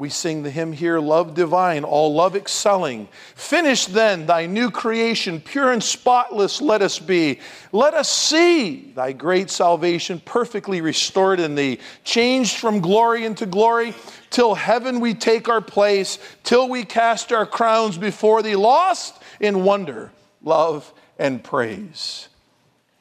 We 0.00 0.08
sing 0.08 0.42
the 0.42 0.50
hymn 0.50 0.72
here, 0.72 0.98
Love 0.98 1.34
Divine, 1.34 1.84
all 1.84 2.14
love 2.14 2.34
excelling. 2.34 3.06
Finish 3.34 3.84
then 3.84 4.24
thy 4.24 4.46
new 4.46 4.70
creation, 4.70 5.42
pure 5.42 5.72
and 5.72 5.84
spotless 5.84 6.62
let 6.62 6.80
us 6.80 6.98
be. 6.98 7.38
Let 7.70 7.92
us 7.92 8.10
see 8.10 8.92
thy 8.94 9.12
great 9.12 9.50
salvation 9.50 10.18
perfectly 10.24 10.80
restored 10.80 11.38
in 11.38 11.54
thee, 11.54 11.80
changed 12.02 12.56
from 12.56 12.80
glory 12.80 13.26
into 13.26 13.44
glory, 13.44 13.92
till 14.30 14.54
heaven 14.54 15.00
we 15.00 15.12
take 15.12 15.50
our 15.50 15.60
place, 15.60 16.18
till 16.44 16.66
we 16.66 16.82
cast 16.86 17.30
our 17.30 17.44
crowns 17.44 17.98
before 17.98 18.42
thee, 18.42 18.56
lost 18.56 19.22
in 19.38 19.64
wonder, 19.64 20.10
love, 20.42 20.94
and 21.18 21.44
praise. 21.44 22.28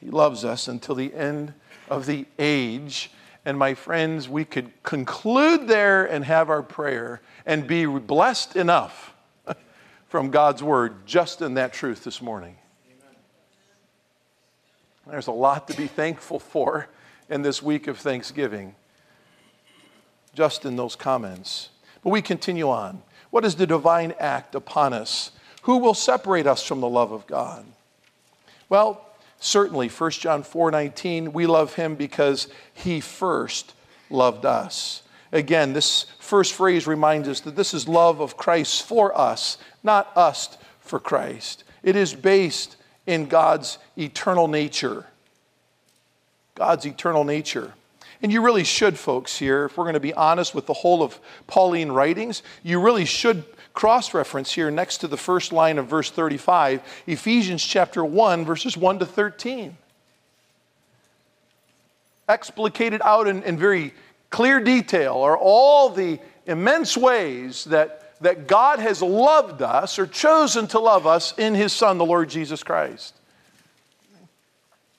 He 0.02 0.10
loves 0.10 0.44
us 0.44 0.68
until 0.68 0.96
the 0.96 1.14
end 1.14 1.54
of 1.90 2.08
the 2.08 2.26
age 2.38 3.10
and 3.46 3.58
my 3.58 3.74
friends, 3.74 4.28
we 4.28 4.46
could 4.46 4.72
conclude 4.84 5.68
there 5.68 6.06
and 6.06 6.26
have 6.26 6.50
our 6.50 6.62
prayer 6.62 7.22
and 7.46 7.66
be 7.66 7.86
blessed 7.86 8.56
enough 8.56 9.14
from 10.08 10.30
God's 10.30 10.62
word 10.62 11.06
just 11.08 11.42
in 11.42 11.54
that 11.56 11.74
truth 11.74 12.04
this 12.04 12.22
morning. 12.22 12.58
There's 15.08 15.28
a 15.28 15.32
lot 15.32 15.68
to 15.70 15.76
be 15.76 15.88
thankful 15.88 16.40
for 16.40 16.88
in 17.30 17.42
this 17.42 17.64
week 17.64 17.88
of 17.88 17.98
Thanksgiving, 17.98 18.76
just 20.36 20.66
in 20.66 20.76
those 20.76 20.96
comments. 20.96 21.70
But 22.04 22.12
we 22.12 22.22
continue 22.22 22.70
on. 22.70 23.02
What 23.32 23.44
is 23.46 23.56
the 23.56 23.66
divine 23.66 24.14
act 24.20 24.54
upon 24.54 24.94
us? 24.94 25.32
Who 25.64 25.78
will 25.78 25.94
separate 25.94 26.46
us 26.46 26.64
from 26.64 26.80
the 26.82 26.90
love 26.90 27.12
of 27.12 27.26
God? 27.26 27.66
Well, 28.70 29.09
Certainly, 29.40 29.90
1 29.90 30.12
John 30.12 30.44
4 30.44 30.72
19, 30.72 31.34
we 31.34 31.46
love 31.48 31.76
him 31.76 31.96
because 31.96 32.48
he 32.74 33.00
first 33.00 33.74
loved 34.10 34.46
us. 34.46 35.04
Again, 35.32 35.74
this 35.74 36.08
first 36.20 36.54
phrase 36.54 36.88
reminds 36.88 37.28
us 37.28 37.40
that 37.42 37.56
this 37.56 37.74
is 37.74 37.88
love 37.88 38.20
of 38.20 38.36
Christ 38.36 38.84
for 38.84 39.18
us, 39.18 39.58
not 39.84 40.16
us 40.18 40.58
for 40.80 41.00
Christ. 41.00 41.64
It 41.84 41.96
is 41.96 42.14
based 42.14 42.76
in 43.06 43.28
God's 43.28 43.78
eternal 43.98 44.48
nature. 44.48 45.06
God's 46.56 46.86
eternal 46.86 47.24
nature. 47.24 47.74
And 48.22 48.34
you 48.34 48.42
really 48.42 48.66
should, 48.66 48.98
folks, 48.98 49.38
here, 49.38 49.66
if 49.66 49.78
we're 49.78 49.86
going 49.86 49.94
to 49.94 50.00
be 50.00 50.14
honest 50.14 50.54
with 50.54 50.66
the 50.66 50.74
whole 50.74 51.02
of 51.02 51.20
Pauline 51.48 51.92
writings, 51.92 52.44
you 52.64 52.82
really 52.82 53.06
should 53.06 53.46
cross 53.80 54.14
reference 54.14 54.52
here 54.52 54.70
next 54.70 54.98
to 54.98 55.08
the 55.08 55.16
first 55.16 55.54
line 55.54 55.78
of 55.78 55.88
verse 55.88 56.12
35, 56.12 56.82
Ephesians 57.08 57.64
chapter 57.64 58.04
1, 58.04 58.44
verses 58.44 58.76
1 58.76 59.00
to 59.00 59.06
13. 59.06 59.78
Explicated 62.28 63.02
out 63.06 63.26
in, 63.26 63.42
in 63.44 63.58
very 63.58 63.94
clear 64.32 64.60
detail 64.60 65.20
are 65.20 65.38
all 65.38 65.88
the 65.88 66.20
immense 66.46 66.98
ways 66.98 67.64
that, 67.64 68.20
that 68.20 68.48
God 68.48 68.80
has 68.80 69.02
loved 69.02 69.62
us 69.62 69.98
or 69.98 70.06
chosen 70.06 70.68
to 70.68 70.80
love 70.80 71.08
us 71.08 71.34
in 71.38 71.56
His 71.56 71.72
Son, 71.72 71.98
the 71.98 72.06
Lord 72.06 72.30
Jesus 72.30 72.64
Christ. 72.64 73.16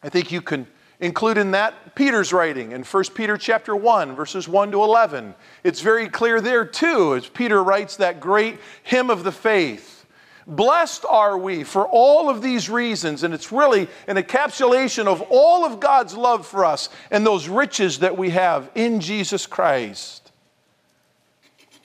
I 0.03 0.09
think 0.09 0.33
you 0.33 0.41
can 0.41 0.67
include 1.01 1.39
in 1.39 1.53
that 1.53 1.95
Peter's 1.95 2.33
writing 2.33 2.73
in 2.73 2.85
1 2.85 3.05
Peter 3.15 3.37
chapter 3.37 3.75
1 3.75 4.15
verses 4.15 4.47
1 4.47 4.73
to 4.73 4.83
11. 4.83 5.35
It's 5.65 5.81
very 5.81 6.09
clear 6.09 6.41
there 6.41 6.65
too 6.65 7.15
as 7.15 7.27
Peter 7.29 7.63
writes 7.63 7.97
that 7.97 8.21
great 8.21 8.59
hymn 8.83 9.11
of 9.11 9.25
the 9.25 9.33
faith. 9.33 10.07
blessed 10.47 11.05
are 11.09 11.39
we 11.39 11.65
for 11.65 11.87
all 11.87 12.29
of 12.29 12.43
these 12.43 12.69
reasons. 12.69 13.23
And 13.23 13.33
it's 13.33 13.53
really 13.53 13.89
an 14.07 14.17
encapsulation 14.17 15.07
of 15.07 15.23
all 15.31 15.65
of 15.65 15.81
God's 15.81 16.15
love 16.15 16.47
for 16.47 16.65
us 16.65 16.89
and 17.11 17.25
those 17.25 17.49
riches 17.49 18.01
that 18.01 18.17
we 18.17 18.31
have 18.31 18.71
in 18.75 19.01
Jesus 19.01 19.47
Christ. 19.47 20.33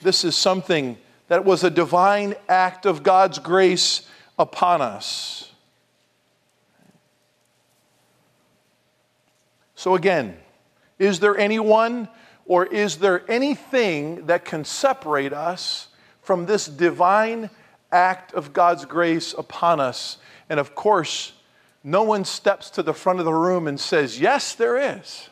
This 0.00 0.24
is 0.24 0.36
something 0.36 0.98
that 1.28 1.44
was 1.44 1.64
a 1.64 1.70
divine 1.70 2.34
act 2.48 2.86
of 2.86 3.02
God's 3.02 3.38
grace 3.38 4.06
upon 4.38 4.82
us. 4.82 5.45
So, 9.86 9.94
again, 9.94 10.36
is 10.98 11.20
there 11.20 11.38
anyone 11.38 12.08
or 12.44 12.66
is 12.66 12.96
there 12.96 13.22
anything 13.30 14.26
that 14.26 14.44
can 14.44 14.64
separate 14.64 15.32
us 15.32 15.86
from 16.22 16.46
this 16.46 16.66
divine 16.66 17.50
act 17.92 18.34
of 18.34 18.52
God's 18.52 18.84
grace 18.84 19.32
upon 19.32 19.78
us? 19.78 20.18
And 20.50 20.58
of 20.58 20.74
course, 20.74 21.34
no 21.84 22.02
one 22.02 22.24
steps 22.24 22.68
to 22.70 22.82
the 22.82 22.92
front 22.92 23.20
of 23.20 23.26
the 23.26 23.32
room 23.32 23.68
and 23.68 23.78
says, 23.78 24.18
Yes, 24.18 24.56
there 24.56 24.98
is. 24.98 25.28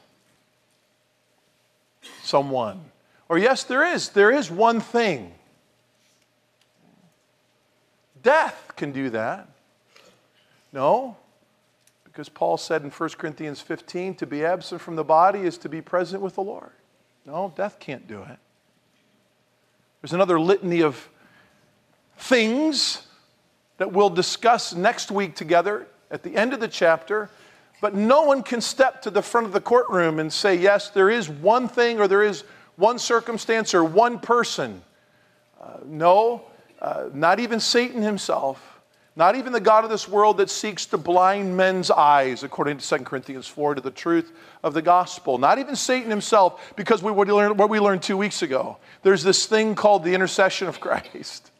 Someone. 2.23 2.81
Or, 3.29 3.39
yes, 3.39 3.65
there 3.65 3.85
is. 3.85 4.11
There 4.11 4.31
is 4.31 4.53
one 4.53 4.79
thing. 4.79 5.33
Death 8.23 8.75
can 8.77 8.93
do 8.93 9.11
that. 9.11 9.49
No, 10.73 11.17
because 12.15 12.29
Paul 12.29 12.57
said 12.57 12.83
in 12.83 12.91
1 12.91 13.09
Corinthians 13.19 13.61
15 13.61 14.15
to 14.17 14.27
be 14.27 14.45
absent 14.45 14.81
from 14.81 14.95
the 14.95 15.03
body 15.03 15.41
is 15.41 15.59
to 15.59 15.69
be 15.69 15.81
present 15.81 16.23
with 16.23 16.37
the 16.37 16.43
Lord. 16.43 16.71
No, 17.27 17.53
death 17.57 17.81
can't 17.81 18.07
do 18.07 18.23
it. 18.23 18.39
There's 20.01 20.13
another 20.13 20.39
litany 20.39 20.81
of 20.81 21.09
things 22.17 23.05
that 23.79 23.91
we'll 23.91 24.11
discuss 24.11 24.77
next 24.77 25.11
week 25.11 25.35
together 25.35 25.89
at 26.09 26.23
the 26.23 26.37
end 26.37 26.53
of 26.53 26.61
the 26.61 26.69
chapter. 26.69 27.31
But 27.81 27.97
no 27.97 28.23
one 28.23 28.45
can 28.45 28.61
step 28.61 29.03
to 29.03 29.11
the 29.11 29.21
front 29.21 29.49
of 29.49 29.53
the 29.53 29.61
courtroom 29.61 30.21
and 30.21 30.33
say, 30.33 30.55
yes, 30.55 30.91
there 30.91 31.11
is 31.11 31.29
one 31.29 31.67
thing 31.67 31.99
or 31.99 32.07
there 32.07 32.23
is 32.23 32.45
one 32.77 33.01
circumstance 33.01 33.75
or 33.75 33.83
one 33.83 34.21
person. 34.21 34.83
Uh, 35.61 35.79
no, 35.85 36.45
uh, 36.81 37.09
not 37.13 37.41
even 37.41 37.59
Satan 37.59 38.03
himself. 38.03 38.74
Not 39.17 39.37
even 39.37 39.53
the 39.53 39.61
God 39.61 39.85
of 39.85 39.91
this 39.91 40.09
world 40.09 40.39
that 40.39 40.51
seeks 40.51 40.87
to 40.87 40.99
blind 40.99 41.57
men's 41.57 41.91
eyes, 41.91 42.43
according 42.43 42.79
to 42.79 42.89
2 42.89 43.05
Corinthians 43.05 43.47
4, 43.47 43.77
to 43.77 43.81
the 43.81 43.93
truth 43.93 44.33
of 44.65 44.75
the 44.75 44.83
gospel. 44.83 45.39
Not 45.39 45.59
even 45.61 45.77
Satan 45.77 46.11
himself, 46.11 46.75
because 46.75 47.01
we, 47.01 47.13
learned, 47.13 47.57
what 47.57 47.71
we 47.71 47.79
learned 47.79 48.03
two 48.03 48.17
weeks 48.17 48.43
ago. 48.43 48.77
There's 49.03 49.23
this 49.23 49.47
thing 49.47 49.77
called 49.77 50.03
the 50.03 50.15
intercession 50.15 50.67
of 50.67 50.81
Christ. 50.81 51.53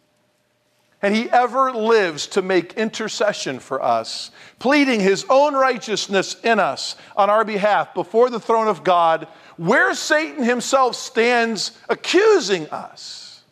And 1.01 1.15
he 1.15 1.31
ever 1.31 1.71
lives 1.71 2.27
to 2.29 2.43
make 2.43 2.73
intercession 2.73 3.61
for 3.61 3.81
us, 3.81 4.33
pleading 4.59 4.99
his 5.01 5.25
own 5.29 5.55
righteousness 5.55 6.35
in 6.43 6.59
us 6.59 6.97
on 7.15 7.31
our 7.31 7.45
behalf 7.45 7.95
before 7.95 8.31
the 8.31 8.41
throne 8.41 8.67
of 8.67 8.83
God, 8.83 9.29
where 9.59 9.95
Satan 9.95 10.43
himself 10.43 10.97
stands 10.97 11.71
accusing 11.89 12.69
us. 12.71 13.43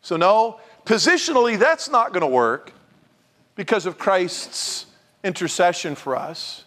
So, 0.00 0.16
no, 0.16 0.60
positionally, 0.86 1.58
that's 1.58 1.90
not 1.90 2.12
going 2.12 2.22
to 2.22 2.26
work 2.26 2.72
because 3.54 3.86
of 3.86 3.98
Christ's 3.98 4.86
intercession 5.24 5.94
for 5.94 6.16
us. 6.16 6.64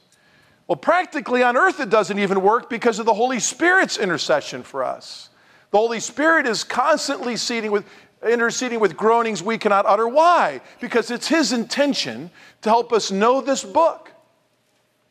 Well, 0.67 0.75
practically 0.75 1.43
on 1.43 1.57
earth, 1.57 1.79
it 1.79 1.89
doesn't 1.89 2.17
even 2.17 2.41
work 2.41 2.69
because 2.69 2.97
of 2.99 3.05
the 3.05 3.13
Holy 3.13 3.39
Spirit's 3.39 3.97
intercession 3.97 4.63
for 4.63 4.83
us. 4.83 5.29
The 5.71 5.77
Holy 5.77 5.99
Spirit 5.99 6.47
is 6.47 6.63
constantly 6.63 7.35
with, 7.69 7.85
interceding 8.25 8.79
with 8.79 8.97
groanings 8.97 9.43
we 9.43 9.57
cannot 9.57 9.85
utter. 9.85 10.07
Why? 10.07 10.61
Because 10.79 11.11
it's 11.11 11.27
His 11.27 11.51
intention 11.53 12.31
to 12.61 12.69
help 12.69 12.93
us 12.93 13.11
know 13.11 13.41
this 13.41 13.63
book, 13.63 14.11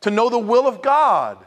to 0.01 0.11
know 0.11 0.29
the 0.29 0.39
will 0.39 0.67
of 0.67 0.83
God. 0.83 1.39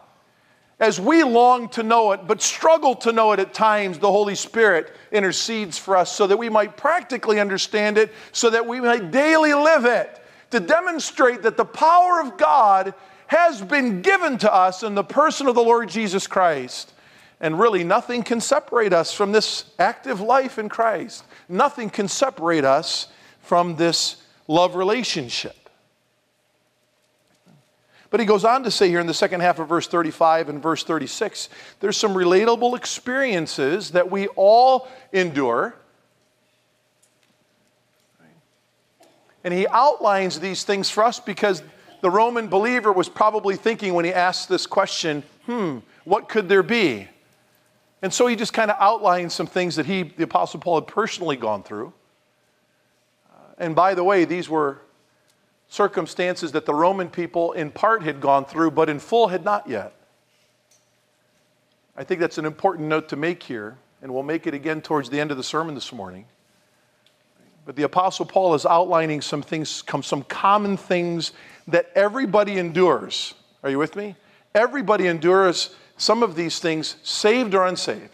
As 0.80 1.00
we 1.00 1.24
long 1.24 1.70
to 1.70 1.82
know 1.82 2.12
it, 2.12 2.28
but 2.28 2.40
struggle 2.40 2.94
to 2.98 3.12
know 3.12 3.32
it 3.32 3.40
at 3.40 3.54
times, 3.54 3.98
the 3.98 4.12
Holy 4.12 4.36
Spirit 4.36 4.96
intercedes 5.12 5.78
for 5.78 5.98
us 5.98 6.12
so 6.12 6.28
that 6.28 6.38
we 6.38 6.50
might 6.50 6.78
practically 6.78 7.40
understand 7.40 7.98
it, 7.98 8.14
so 8.32 8.52
that 8.52 8.68
we 8.68 8.80
might 8.80 9.10
daily 9.10 9.56
live 9.56 9.86
it, 9.86 10.22
to 10.52 10.60
demonstrate 10.60 11.42
that 11.42 11.58
the 11.58 11.66
power 11.66 12.22
of 12.22 12.38
God 12.38 12.94
has 13.26 13.60
been 13.60 14.04
given 14.04 14.38
to 14.38 14.54
us 14.54 14.84
in 14.84 14.94
the 14.94 15.04
person 15.04 15.48
of 15.48 15.56
the 15.56 15.64
Lord 15.64 15.90
Jesus 15.90 16.28
Christ. 16.28 16.94
And 17.42 17.60
really, 17.60 17.84
nothing 17.84 18.22
can 18.22 18.40
separate 18.40 18.94
us 18.94 19.12
from 19.12 19.32
this 19.32 19.66
active 19.80 20.22
life 20.22 20.60
in 20.60 20.70
Christ. 20.70 21.24
Nothing 21.50 21.90
can 21.90 22.08
separate 22.08 22.66
us 22.66 23.08
from 23.42 23.78
this 23.78 24.18
love 24.48 24.76
relationship. 24.76 25.57
But 28.10 28.20
he 28.20 28.26
goes 28.26 28.46
on 28.46 28.64
to 28.64 28.72
say 28.72 28.88
here 28.88 29.00
in 29.00 29.08
the 29.08 29.14
second 29.14 29.42
half 29.42 29.60
of 29.60 29.68
verse 29.68 29.88
35 29.88 30.50
and 30.50 30.62
verse 30.62 30.84
36 30.84 31.50
there's 31.80 31.98
some 31.98 32.14
relatable 32.14 32.78
experiences 32.78 33.92
that 33.92 34.10
we 34.10 34.28
all 34.30 34.88
endure. 35.12 35.76
And 39.44 39.54
he 39.54 39.68
outlines 39.68 40.40
these 40.40 40.64
things 40.64 40.90
for 40.90 41.04
us 41.04 41.20
because 41.20 41.64
the 42.02 42.10
Roman 42.10 42.48
believer 42.48 42.92
was 42.92 43.10
probably 43.10 43.56
thinking 43.56 43.94
when 43.94 44.06
he 44.06 44.14
asked 44.14 44.50
this 44.50 44.68
question, 44.68 45.24
hmm, 45.46 45.80
what 46.04 46.30
could 46.30 46.50
there 46.50 46.64
be? 46.64 47.08
And 48.02 48.14
so 48.14 48.28
he 48.28 48.36
just 48.36 48.54
kind 48.54 48.70
of 48.70 48.78
outlined 48.80 49.32
some 49.32 49.48
things 49.48 49.76
that 49.78 49.86
he, 49.86 50.04
the 50.04 50.24
Apostle 50.24 50.60
Paul, 50.60 50.82
had 50.82 50.88
personally 50.88 51.36
gone 51.36 51.64
through. 51.64 51.94
And 53.58 53.76
by 53.76 53.96
the 53.96 54.04
way, 54.04 54.26
these 54.26 54.48
were 54.50 54.80
circumstances 55.70 56.52
that 56.54 56.66
the 56.66 56.74
Roman 56.74 57.10
people 57.10 57.52
in 57.54 57.72
part 57.72 58.04
had 58.04 58.22
gone 58.22 58.46
through, 58.46 58.72
but 58.72 58.90
in 58.90 59.00
full 59.00 59.28
had 59.28 59.44
not 59.44 59.68
yet. 59.68 59.94
I 61.96 62.04
think 62.04 62.20
that's 62.20 62.38
an 62.38 62.46
important 62.46 62.88
note 62.88 63.10
to 63.10 63.16
make 63.16 63.44
here, 63.44 63.78
and 64.02 64.14
we'll 64.14 64.24
make 64.24 64.48
it 64.48 64.54
again 64.54 64.82
towards 64.82 65.10
the 65.10 65.20
end 65.20 65.32
of 65.32 65.38
the 65.38 65.44
sermon 65.44 65.76
this 65.76 65.92
morning. 65.92 66.26
But 67.66 67.76
the 67.76 67.84
Apostle 67.84 68.26
Paul 68.26 68.54
is 68.54 68.66
outlining 68.66 69.22
some 69.22 69.42
things, 69.42 69.84
some 70.02 70.24
common 70.24 70.78
things 70.78 71.34
that 71.68 71.92
everybody 71.96 72.60
endures. 72.60 73.34
Are 73.64 73.70
you 73.70 73.78
with 73.78 73.96
me? 73.96 74.16
Everybody 74.56 75.08
endures 75.08 75.76
some 75.98 76.24
of 76.24 76.36
these 76.36 76.60
things, 76.60 76.96
saved 77.04 77.54
or 77.56 77.66
unsaved. 77.66 78.10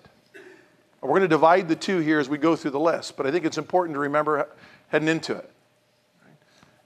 We're 1.02 1.10
going 1.10 1.22
to 1.22 1.28
divide 1.28 1.68
the 1.68 1.76
two 1.76 2.00
here 2.00 2.18
as 2.18 2.30
we 2.30 2.38
go 2.38 2.56
through 2.56 2.72
the 2.72 2.80
list, 2.80 3.18
but 3.18 3.28
I 3.28 3.32
think 3.32 3.44
it's 3.46 3.58
important 3.58 3.96
to 3.96 4.00
remember 4.00 4.48
heading 4.88 5.10
into 5.10 5.36
it. 5.36 5.50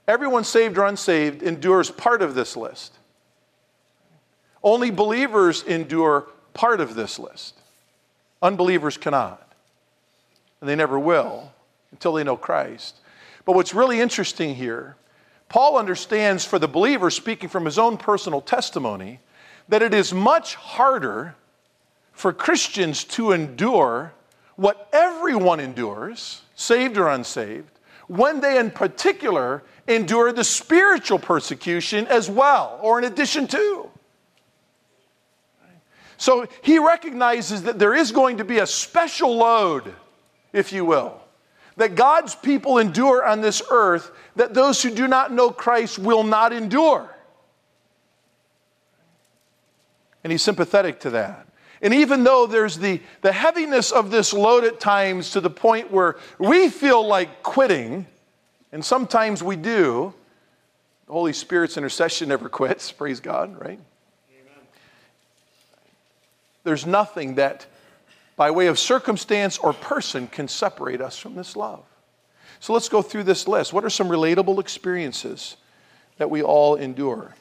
Everyone 0.08 0.42
saved 0.42 0.78
or 0.78 0.86
unsaved 0.86 1.42
endures 1.42 1.90
part 1.90 2.22
of 2.22 2.34
this 2.34 2.56
list. 2.56 2.94
Only 4.62 4.90
believers 4.90 5.62
endure 5.62 6.28
part 6.54 6.80
of 6.80 6.94
this 6.94 7.18
list. 7.18 7.54
Unbelievers 8.40 8.96
cannot. 8.96 9.52
And 10.60 10.68
they 10.68 10.74
never 10.74 10.98
will 10.98 11.52
until 11.92 12.14
they 12.14 12.24
know 12.24 12.38
Christ. 12.38 12.96
But 13.44 13.54
what's 13.54 13.74
really 13.74 14.00
interesting 14.00 14.54
here, 14.54 14.96
Paul 15.50 15.76
understands 15.76 16.44
for 16.44 16.58
the 16.58 16.68
believer, 16.68 17.10
speaking 17.10 17.50
from 17.50 17.66
his 17.66 17.78
own 17.78 17.98
personal 17.98 18.40
testimony, 18.40 19.20
that 19.68 19.82
it 19.82 19.92
is 19.92 20.14
much 20.14 20.54
harder 20.54 21.34
for 22.12 22.32
Christians 22.32 23.04
to 23.04 23.32
endure 23.32 24.12
what 24.56 24.88
everyone 24.92 25.60
endures, 25.60 26.42
saved 26.54 26.96
or 26.96 27.08
unsaved, 27.08 27.77
when 28.08 28.40
they 28.40 28.58
in 28.58 28.70
particular 28.70 29.62
endure 29.86 30.32
the 30.32 30.44
spiritual 30.44 31.18
persecution 31.18 32.06
as 32.08 32.28
well, 32.28 32.78
or 32.82 32.98
in 32.98 33.04
addition 33.04 33.46
to. 33.46 33.88
So 36.16 36.46
he 36.62 36.78
recognizes 36.78 37.62
that 37.62 37.78
there 37.78 37.94
is 37.94 38.10
going 38.10 38.38
to 38.38 38.44
be 38.44 38.58
a 38.58 38.66
special 38.66 39.36
load, 39.36 39.94
if 40.52 40.72
you 40.72 40.84
will, 40.84 41.20
that 41.76 41.94
God's 41.94 42.34
people 42.34 42.78
endure 42.78 43.24
on 43.24 43.40
this 43.40 43.62
earth 43.70 44.10
that 44.36 44.52
those 44.52 44.82
who 44.82 44.90
do 44.90 45.06
not 45.06 45.32
know 45.32 45.50
Christ 45.50 45.98
will 45.98 46.24
not 46.24 46.52
endure. 46.52 47.14
And 50.24 50.32
he's 50.32 50.42
sympathetic 50.42 51.00
to 51.00 51.10
that. 51.10 51.47
And 51.80 51.94
even 51.94 52.24
though 52.24 52.46
there's 52.46 52.78
the, 52.78 53.00
the 53.20 53.32
heaviness 53.32 53.92
of 53.92 54.10
this 54.10 54.32
load 54.32 54.64
at 54.64 54.80
times 54.80 55.30
to 55.30 55.40
the 55.40 55.50
point 55.50 55.90
where 55.92 56.16
we 56.38 56.68
feel 56.68 57.06
like 57.06 57.42
quitting, 57.42 58.06
and 58.72 58.84
sometimes 58.84 59.42
we 59.42 59.56
do. 59.56 60.12
The 61.06 61.12
Holy 61.12 61.32
Spirit's 61.32 61.76
intercession 61.76 62.28
never 62.28 62.48
quits, 62.50 62.92
praise 62.92 63.20
God, 63.20 63.58
right? 63.60 63.78
Amen. 64.40 64.62
There's 66.64 66.84
nothing 66.84 67.36
that, 67.36 67.66
by 68.36 68.50
way 68.50 68.66
of 68.66 68.78
circumstance 68.78 69.56
or 69.58 69.72
person, 69.72 70.26
can 70.26 70.48
separate 70.48 71.00
us 71.00 71.16
from 71.16 71.34
this 71.34 71.56
love. 71.56 71.84
So 72.60 72.72
let's 72.72 72.88
go 72.88 73.02
through 73.02 73.22
this 73.22 73.46
list. 73.46 73.72
What 73.72 73.84
are 73.84 73.90
some 73.90 74.08
relatable 74.08 74.58
experiences 74.58 75.56
that 76.18 76.28
we 76.28 76.42
all 76.42 76.74
endure? 76.74 77.34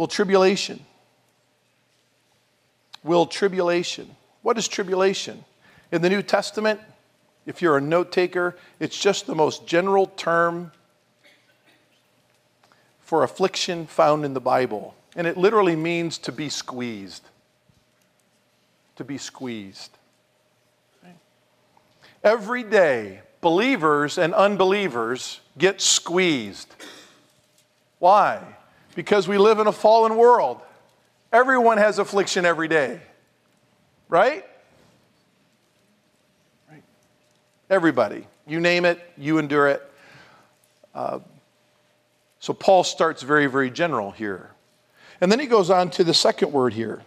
Will 0.00 0.08
tribulation? 0.08 0.80
Will 3.04 3.26
tribulation? 3.26 4.16
What 4.40 4.56
is 4.56 4.66
tribulation? 4.66 5.44
In 5.92 6.00
the 6.00 6.08
New 6.08 6.22
Testament, 6.22 6.80
if 7.44 7.60
you're 7.60 7.76
a 7.76 7.82
note 7.82 8.10
taker, 8.10 8.56
it's 8.78 8.98
just 8.98 9.26
the 9.26 9.34
most 9.34 9.66
general 9.66 10.06
term 10.06 10.72
for 13.00 13.24
affliction 13.24 13.86
found 13.86 14.24
in 14.24 14.32
the 14.32 14.40
Bible. 14.40 14.94
And 15.16 15.26
it 15.26 15.36
literally 15.36 15.76
means 15.76 16.16
to 16.16 16.32
be 16.32 16.48
squeezed. 16.48 17.24
To 18.96 19.04
be 19.04 19.18
squeezed. 19.18 19.90
Every 22.24 22.62
day, 22.62 23.20
believers 23.42 24.16
and 24.16 24.32
unbelievers 24.32 25.42
get 25.58 25.82
squeezed. 25.82 26.74
Why? 27.98 28.56
Because 28.94 29.28
we 29.28 29.38
live 29.38 29.58
in 29.58 29.66
a 29.66 29.72
fallen 29.72 30.16
world. 30.16 30.60
Everyone 31.32 31.78
has 31.78 31.98
affliction 31.98 32.44
every 32.44 32.68
day. 32.68 33.00
Right? 34.08 34.44
right. 36.70 36.82
Everybody. 37.68 38.26
You 38.46 38.60
name 38.60 38.84
it, 38.84 39.00
you 39.16 39.38
endure 39.38 39.68
it. 39.68 39.82
Uh, 40.94 41.20
so 42.40 42.52
Paul 42.52 42.82
starts 42.82 43.22
very, 43.22 43.46
very 43.46 43.70
general 43.70 44.10
here. 44.10 44.50
And 45.20 45.30
then 45.30 45.38
he 45.38 45.46
goes 45.46 45.70
on 45.70 45.90
to 45.90 46.04
the 46.04 46.14
second 46.14 46.52
word 46.52 46.72
here 46.72 47.02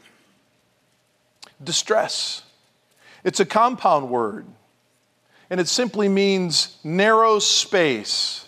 distress. 1.63 2.43
It's 3.23 3.39
a 3.39 3.45
compound 3.45 4.09
word, 4.09 4.45
and 5.49 5.59
it 5.59 5.67
simply 5.67 6.09
means 6.09 6.77
narrow 6.83 7.39
space. 7.39 8.47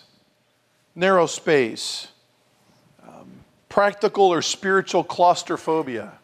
Narrow 0.94 1.26
space. 1.26 2.08
Practical 3.76 4.32
or 4.32 4.40
spiritual 4.40 5.04
claustrophobia. 5.04 6.14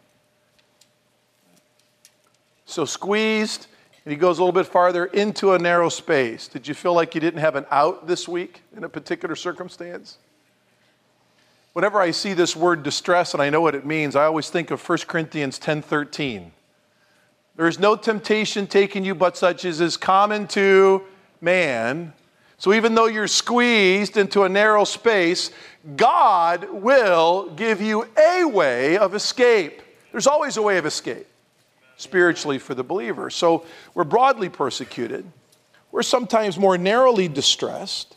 So 2.65 2.83
squeezed, 2.83 3.67
and 4.03 4.11
he 4.11 4.17
goes 4.17 4.39
a 4.39 4.41
little 4.41 4.59
bit 4.59 4.65
farther 4.65 5.05
into 5.05 5.53
a 5.53 5.59
narrow 5.59 5.89
space. 5.89 6.47
Did 6.47 6.67
you 6.67 6.73
feel 6.73 6.95
like 6.95 7.13
you 7.13 7.21
didn't 7.21 7.41
have 7.41 7.55
an 7.55 7.67
out 7.69 8.07
this 8.07 8.27
week 8.27 8.63
in 8.75 8.83
a 8.83 8.89
particular 8.89 9.35
circumstance? 9.35 10.17
Whenever 11.73 12.01
I 12.01 12.09
see 12.09 12.33
this 12.33 12.55
word 12.55 12.81
distress 12.81 13.35
and 13.35 13.43
I 13.43 13.51
know 13.51 13.61
what 13.61 13.75
it 13.75 13.85
means, 13.85 14.15
I 14.15 14.25
always 14.25 14.49
think 14.49 14.71
of 14.71 14.81
1 14.81 15.07
Corinthians 15.07 15.59
10:13. 15.59 16.53
There 17.55 17.67
is 17.67 17.77
no 17.77 17.95
temptation 17.95 18.65
taken 18.65 19.05
you 19.05 19.13
but 19.13 19.37
such 19.37 19.63
as 19.63 19.79
is 19.79 19.95
common 19.95 20.47
to 20.47 21.03
man. 21.39 22.13
So 22.63 22.71
even 22.71 22.95
though 22.95 23.07
you're 23.07 23.27
squeezed 23.27 24.15
into 24.15 24.43
a 24.43 24.47
narrow 24.47 24.85
space, 24.85 25.51
God 25.97 26.69
will 26.71 27.49
give 27.57 27.81
you 27.81 28.07
a 28.17 28.45
way 28.45 28.97
of 28.97 29.15
escape. 29.15 29.81
There's 30.13 30.27
always 30.27 30.55
a 30.55 30.61
way 30.61 30.77
of 30.77 30.85
escape 30.85 31.27
spiritually 31.97 32.59
for 32.59 32.73
the 32.73 32.81
believer. 32.81 33.29
So 33.29 33.65
we're 33.93 34.05
broadly 34.05 34.47
persecuted. 34.47 35.25
We're 35.91 36.03
sometimes 36.03 36.57
more 36.57 36.77
narrowly 36.77 37.27
distressed. 37.27 38.15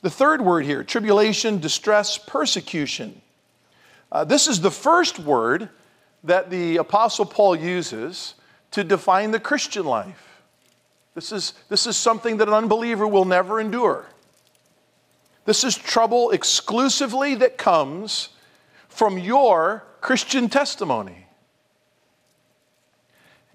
The 0.00 0.08
third 0.08 0.40
word 0.40 0.64
here 0.64 0.82
tribulation, 0.82 1.58
distress, 1.58 2.16
persecution. 2.16 3.20
Uh, 4.10 4.24
this 4.24 4.48
is 4.48 4.62
the 4.62 4.70
first 4.70 5.18
word 5.18 5.68
that 6.24 6.48
the 6.48 6.78
Apostle 6.78 7.26
Paul 7.26 7.56
uses 7.56 8.36
to 8.70 8.84
define 8.84 9.32
the 9.32 9.40
Christian 9.40 9.84
life. 9.84 10.27
This 11.18 11.32
is, 11.32 11.54
this 11.68 11.88
is 11.88 11.96
something 11.96 12.36
that 12.36 12.46
an 12.46 12.54
unbeliever 12.54 13.04
will 13.04 13.24
never 13.24 13.58
endure. 13.58 14.06
This 15.46 15.64
is 15.64 15.76
trouble 15.76 16.30
exclusively 16.30 17.34
that 17.34 17.58
comes 17.58 18.28
from 18.88 19.18
your 19.18 19.84
Christian 20.00 20.48
testimony. 20.48 21.26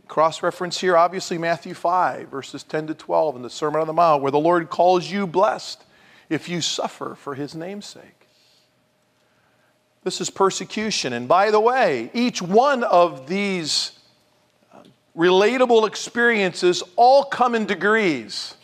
Cross 0.09 0.43
reference 0.43 0.81
here, 0.81 0.97
obviously, 0.97 1.37
Matthew 1.37 1.73
5, 1.73 2.27
verses 2.27 2.63
10 2.63 2.87
to 2.87 2.93
12 2.93 3.37
in 3.37 3.41
the 3.43 3.49
Sermon 3.49 3.79
on 3.79 3.87
the 3.87 3.93
Mount, 3.93 4.21
where 4.21 4.31
the 4.33 4.37
Lord 4.37 4.69
calls 4.69 5.09
you 5.09 5.25
blessed 5.25 5.85
if 6.27 6.49
you 6.49 6.59
suffer 6.59 7.15
for 7.15 7.33
his 7.33 7.55
name's 7.55 7.85
sake. 7.85 8.27
This 10.03 10.19
is 10.19 10.29
persecution. 10.29 11.13
And 11.13 11.29
by 11.29 11.49
the 11.49 11.61
way, 11.61 12.11
each 12.13 12.41
one 12.41 12.83
of 12.83 13.29
these 13.29 13.93
relatable 15.15 15.87
experiences 15.87 16.83
all 16.95 17.23
come 17.23 17.55
in 17.55 17.65
degrees. 17.65 18.55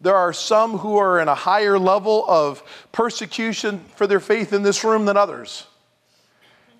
There 0.00 0.16
are 0.16 0.32
some 0.32 0.78
who 0.78 0.96
are 0.96 1.20
in 1.20 1.28
a 1.28 1.34
higher 1.34 1.78
level 1.78 2.24
of 2.26 2.62
persecution 2.90 3.80
for 3.96 4.06
their 4.06 4.20
faith 4.20 4.52
in 4.52 4.62
this 4.62 4.82
room 4.82 5.04
than 5.04 5.16
others. 5.16 5.66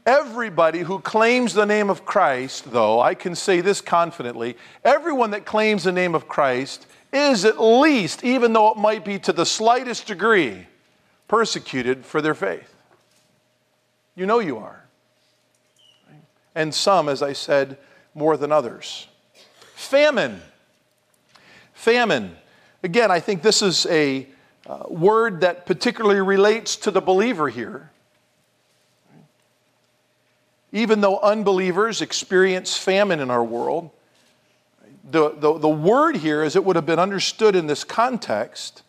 Everybody 0.07 0.81
who 0.81 1.01
claims 1.01 1.53
the 1.53 1.67
name 1.67 1.91
of 1.91 2.07
Christ, 2.07 2.73
though, 2.73 3.01
I 3.01 3.15
can 3.15 3.35
say 3.35 3.61
this 3.61 3.83
confidently 3.83 4.57
everyone 4.83 5.33
that 5.33 5.45
claims 5.45 5.85
the 5.85 5.93
name 5.93 6.15
of 6.15 6.27
Christ 6.27 6.87
is 7.13 7.45
at 7.45 7.61
least, 7.61 8.25
even 8.25 8.55
though 8.55 8.71
it 8.71 8.79
might 8.79 9.05
be 9.05 9.19
to 9.19 9.33
the 9.33 9.45
slightest 9.45 10.07
degree, 10.07 10.67
persecuted 11.29 12.07
for 12.07 12.23
their 12.23 12.35
faith. 12.35 12.75
You 14.15 14.25
know 14.25 14.39
you 14.39 14.57
are. 14.59 14.85
And 16.55 16.75
some, 16.75 17.09
as 17.09 17.23
I 17.23 17.35
said, 17.35 17.77
more 18.15 18.37
than 18.37 18.53
others. 18.53 19.07
Famine. 19.75 20.41
Famine. 21.73 22.37
Again, 22.83 23.11
I 23.11 23.21
think 23.21 23.43
this 23.43 23.63
is 23.63 23.87
a 23.87 24.27
uh, 24.67 24.85
word 24.89 25.41
that 25.41 25.67
particularly 25.67 26.21
relates 26.21 26.77
to 26.77 26.91
the 26.91 27.01
believer 27.01 27.49
here. 27.49 27.91
Even 30.73 31.01
though 31.01 31.19
unbelievers 31.19 32.01
experience 32.01 32.77
famine 32.77 33.21
in 33.21 33.31
our 33.31 33.43
world, 33.43 33.91
the, 35.11 35.31
the, 35.31 35.59
the 35.59 35.69
word 35.69 36.17
here, 36.17 36.43
as 36.43 36.57
it 36.57 36.65
would 36.65 36.77
have 36.77 36.87
been 36.87 36.99
understood 36.99 37.57
in 37.57 37.67
this 37.67 37.83
context, 37.83 38.83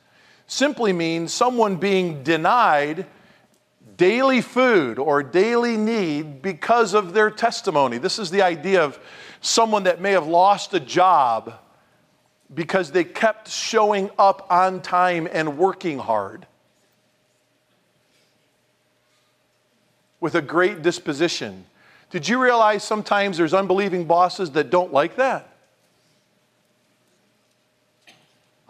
simply 0.46 0.94
means 0.94 1.34
someone 1.34 1.78
being 1.78 2.24
denied 2.24 3.06
daily 4.02 4.42
food 4.42 4.98
or 4.98 5.22
daily 5.22 5.78
need 5.78 6.42
because 6.42 6.96
of 6.96 7.14
their 7.14 7.30
testimony. 7.30 8.00
This 8.00 8.18
is 8.18 8.32
the 8.32 8.42
idea 8.42 8.84
of 8.84 8.98
someone 9.42 9.84
that 9.84 10.02
may 10.02 10.14
have 10.14 10.26
lost 10.26 10.74
a 10.74 10.80
job 10.80 11.54
because 12.52 12.90
they 12.90 13.04
kept 13.04 13.48
showing 13.48 14.10
up 14.18 14.48
on 14.50 14.82
time 14.82 15.28
and 15.32 15.56
working 15.56 16.00
hard 16.00 16.48
with 20.20 20.34
a 20.34 20.42
great 20.42 20.82
disposition. 20.82 21.64
Did 22.10 22.28
you 22.28 22.42
realize 22.42 22.84
sometimes 22.84 23.38
there's 23.38 23.54
unbelieving 23.54 24.06
bosses 24.06 24.50
that 24.54 24.72
don't 24.72 24.92
like 24.92 25.18
that? 25.18 25.48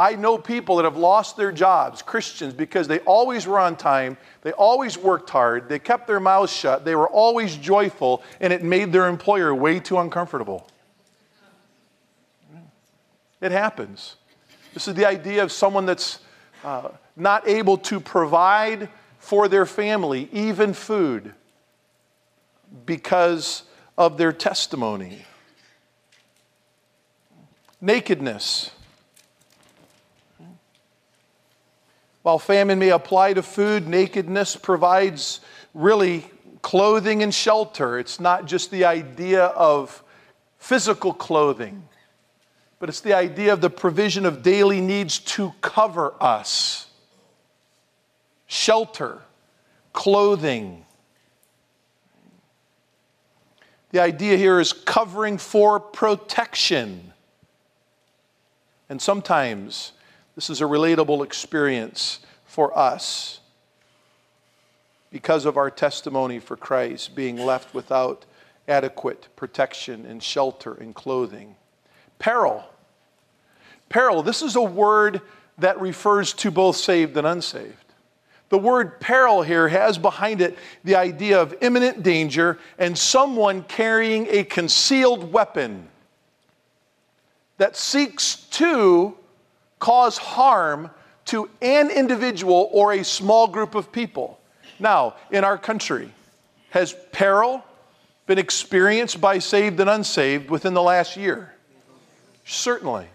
I 0.02 0.16
know 0.16 0.36
people 0.40 0.78
that 0.78 0.84
have 0.86 0.98
lost 0.98 1.38
their 1.38 1.52
jobs, 1.52 2.02
Christians, 2.02 2.56
because 2.56 2.88
they 2.88 2.98
always 3.02 3.46
were 3.46 3.60
on 3.60 3.76
time, 3.76 4.18
they 4.42 4.52
always 4.54 4.98
worked 4.98 5.30
hard, 5.30 5.70
they 5.70 5.78
kept 5.78 6.08
their 6.08 6.20
mouths 6.20 6.52
shut, 6.52 6.84
they 6.84 6.96
were 6.96 7.08
always 7.08 7.56
joyful, 7.56 8.24
and 8.40 8.52
it 8.52 8.64
made 8.64 8.92
their 8.92 9.08
employer 9.08 9.54
way 9.54 9.80
too 9.80 10.00
uncomfortable. 10.00 10.68
It 13.42 13.52
happens. 13.52 14.16
This 14.74 14.88
is 14.88 14.96
the 14.96 15.06
idea 15.06 15.44
of 15.44 15.52
someone 15.52 15.86
that's 15.86 16.18
uh, 16.64 16.90
not 17.16 17.48
able 17.48 17.78
to 17.78 18.00
provide 18.00 18.90
for 19.20 19.48
their 19.48 19.68
family, 19.68 20.30
even 20.32 20.74
food, 20.74 21.32
because 22.88 23.62
of 24.00 24.18
their 24.18 24.34
testimony. 24.34 25.26
Nakedness. 27.80 28.72
While 32.24 32.40
famine 32.40 32.80
may 32.80 32.90
apply 32.90 33.34
to 33.34 33.42
food, 33.42 33.88
nakedness 33.88 34.56
provides 34.56 35.40
really 35.74 36.30
clothing 36.62 37.24
and 37.24 37.34
shelter. 37.34 37.98
It's 37.98 38.20
not 38.20 38.46
just 38.46 38.70
the 38.70 38.86
idea 38.86 39.46
of 39.46 40.04
physical 40.58 41.14
clothing, 41.14 41.88
but 42.80 42.90
it's 42.90 43.02
the 43.02 43.14
idea 43.14 43.54
of 43.54 43.62
the 43.62 43.70
provision 43.70 44.26
of 44.26 44.44
daily 44.44 44.82
needs 44.82 45.20
to 45.20 45.54
cover 45.62 46.14
us 46.22 46.88
shelter, 48.46 49.22
clothing. 49.94 50.86
The 53.92 54.02
idea 54.02 54.36
here 54.36 54.60
is 54.60 54.74
covering 54.74 55.38
for 55.38 55.80
protection. 55.80 57.14
And 58.90 59.02
sometimes 59.02 59.94
this 60.42 60.50
is 60.50 60.62
a 60.62 60.66
relatable 60.66 61.24
experience 61.24 62.20
for 62.46 62.76
us 62.76 63.42
because 65.12 65.46
of 65.46 65.56
our 65.56 65.70
testimony 65.70 66.40
for 66.40 66.58
Christ, 66.58 67.14
being 67.14 67.38
left 67.38 67.76
without 67.76 68.26
adequate 68.68 69.28
protection 69.36 70.04
and 70.04 70.24
shelter 70.24 70.74
and 70.74 70.96
clothing. 70.96 71.56
Peril. 72.18 72.64
Peril, 73.88 74.24
this 74.24 74.42
is 74.42 74.56
a 74.56 74.64
word 74.64 75.22
that 75.60 75.80
refers 75.80 76.34
to 76.34 76.50
both 76.50 76.76
saved 76.76 77.16
and 77.18 77.28
unsaved. 77.28 77.94
The 78.50 78.58
word 78.58 79.00
peril 79.00 79.44
here 79.44 79.68
has 79.68 80.00
behind 80.00 80.42
it 80.42 80.58
the 80.84 80.96
idea 80.96 81.40
of 81.40 81.54
imminent 81.62 82.02
danger 82.02 82.58
and 82.80 82.98
someone 82.98 83.62
carrying 83.62 84.26
a 84.32 84.44
concealed 84.44 85.32
weapon 85.32 85.88
that 87.60 87.78
seeks 87.78 88.38
to 88.54 89.16
cause 89.82 90.18
harm 90.18 90.90
to 91.26 91.50
an 91.62 91.92
individual 91.92 92.70
or 92.72 92.94
a 92.94 93.04
small 93.04 93.48
group 93.48 93.76
of 93.76 93.92
people. 93.92 94.40
Now, 94.80 95.16
in 95.30 95.44
our 95.44 95.58
country, 95.58 96.14
has 96.70 96.96
peril 97.12 97.64
been 98.26 98.38
experienced 98.38 99.20
by 99.20 99.40
saved 99.40 99.82
and 99.82 99.90
unsaved 99.90 100.50
within 100.50 100.74
the 100.74 100.82
last 100.82 101.18
year? 101.18 101.54
Certainly. 102.46 103.08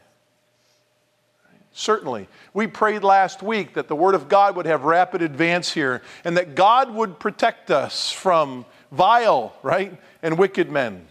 Certainly. 1.73 2.29
We 2.53 2.67
prayed 2.67 3.03
last 3.03 3.43
week 3.43 3.75
that 3.75 3.89
the 3.89 3.97
Word 3.97 4.15
of 4.15 4.29
God 4.29 4.57
would 4.57 4.67
have 4.67 4.85
rapid 4.85 5.23
advance 5.23 5.73
here 5.73 6.03
and 6.25 6.37
that 6.37 6.55
God 6.55 6.95
would 6.95 7.19
protect 7.19 7.71
us 7.71 8.11
from 8.11 8.65
vile, 8.91 9.55
right, 9.63 9.97
and 10.23 10.39
wicked 10.39 10.71
men. 10.71 11.07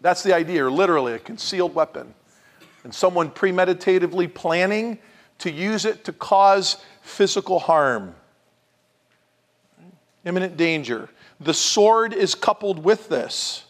That's 0.00 0.22
the 0.22 0.34
idea, 0.34 0.68
literally, 0.68 1.12
a 1.12 1.18
concealed 1.18 1.74
weapon. 1.74 2.14
And 2.88 2.94
someone 2.94 3.30
premeditatively 3.30 4.32
planning 4.32 4.98
to 5.40 5.50
use 5.50 5.84
it 5.84 6.04
to 6.04 6.12
cause 6.14 6.78
physical 7.02 7.58
harm. 7.58 8.14
Imminent 10.24 10.56
danger. 10.56 11.10
The 11.38 11.52
sword 11.52 12.14
is 12.14 12.34
coupled 12.34 12.82
with 12.82 13.10
this. 13.10 13.64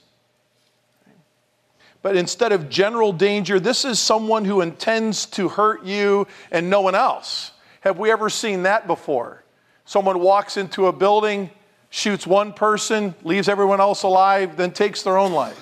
But 2.01 2.15
instead 2.15 2.53
of 2.53 2.69
general 2.69 3.13
danger, 3.13 3.59
this 3.59 3.85
is 3.85 3.99
someone 3.99 4.45
who 4.45 4.61
intends 4.61 5.27
to 5.27 5.49
hurt 5.49 5.85
you 5.85 6.29
and 6.53 6.71
no 6.71 6.83
one 6.83 6.95
else. 6.95 7.51
Have 7.81 7.99
we 7.99 8.13
ever 8.13 8.31
seen 8.31 8.63
that 8.63 8.87
before? 8.87 9.43
Someone 9.85 10.21
walks 10.21 10.57
into 10.57 10.87
a 10.87 10.93
building, 10.93 11.51
shoots 11.91 12.25
one 12.25 12.53
person, 12.53 13.17
leaves 13.25 13.49
everyone 13.49 13.81
else 13.81 14.05
alive, 14.05 14.57
then 14.57 14.71
takes 14.71 15.03
their 15.03 15.19
own 15.19 15.33
life. 15.33 15.61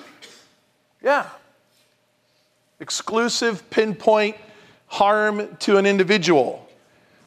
Yeah. 1.01 1.27
Exclusive, 2.79 3.69
pinpoint 3.69 4.35
harm 4.87 5.55
to 5.57 5.77
an 5.77 5.85
individual. 5.85 6.67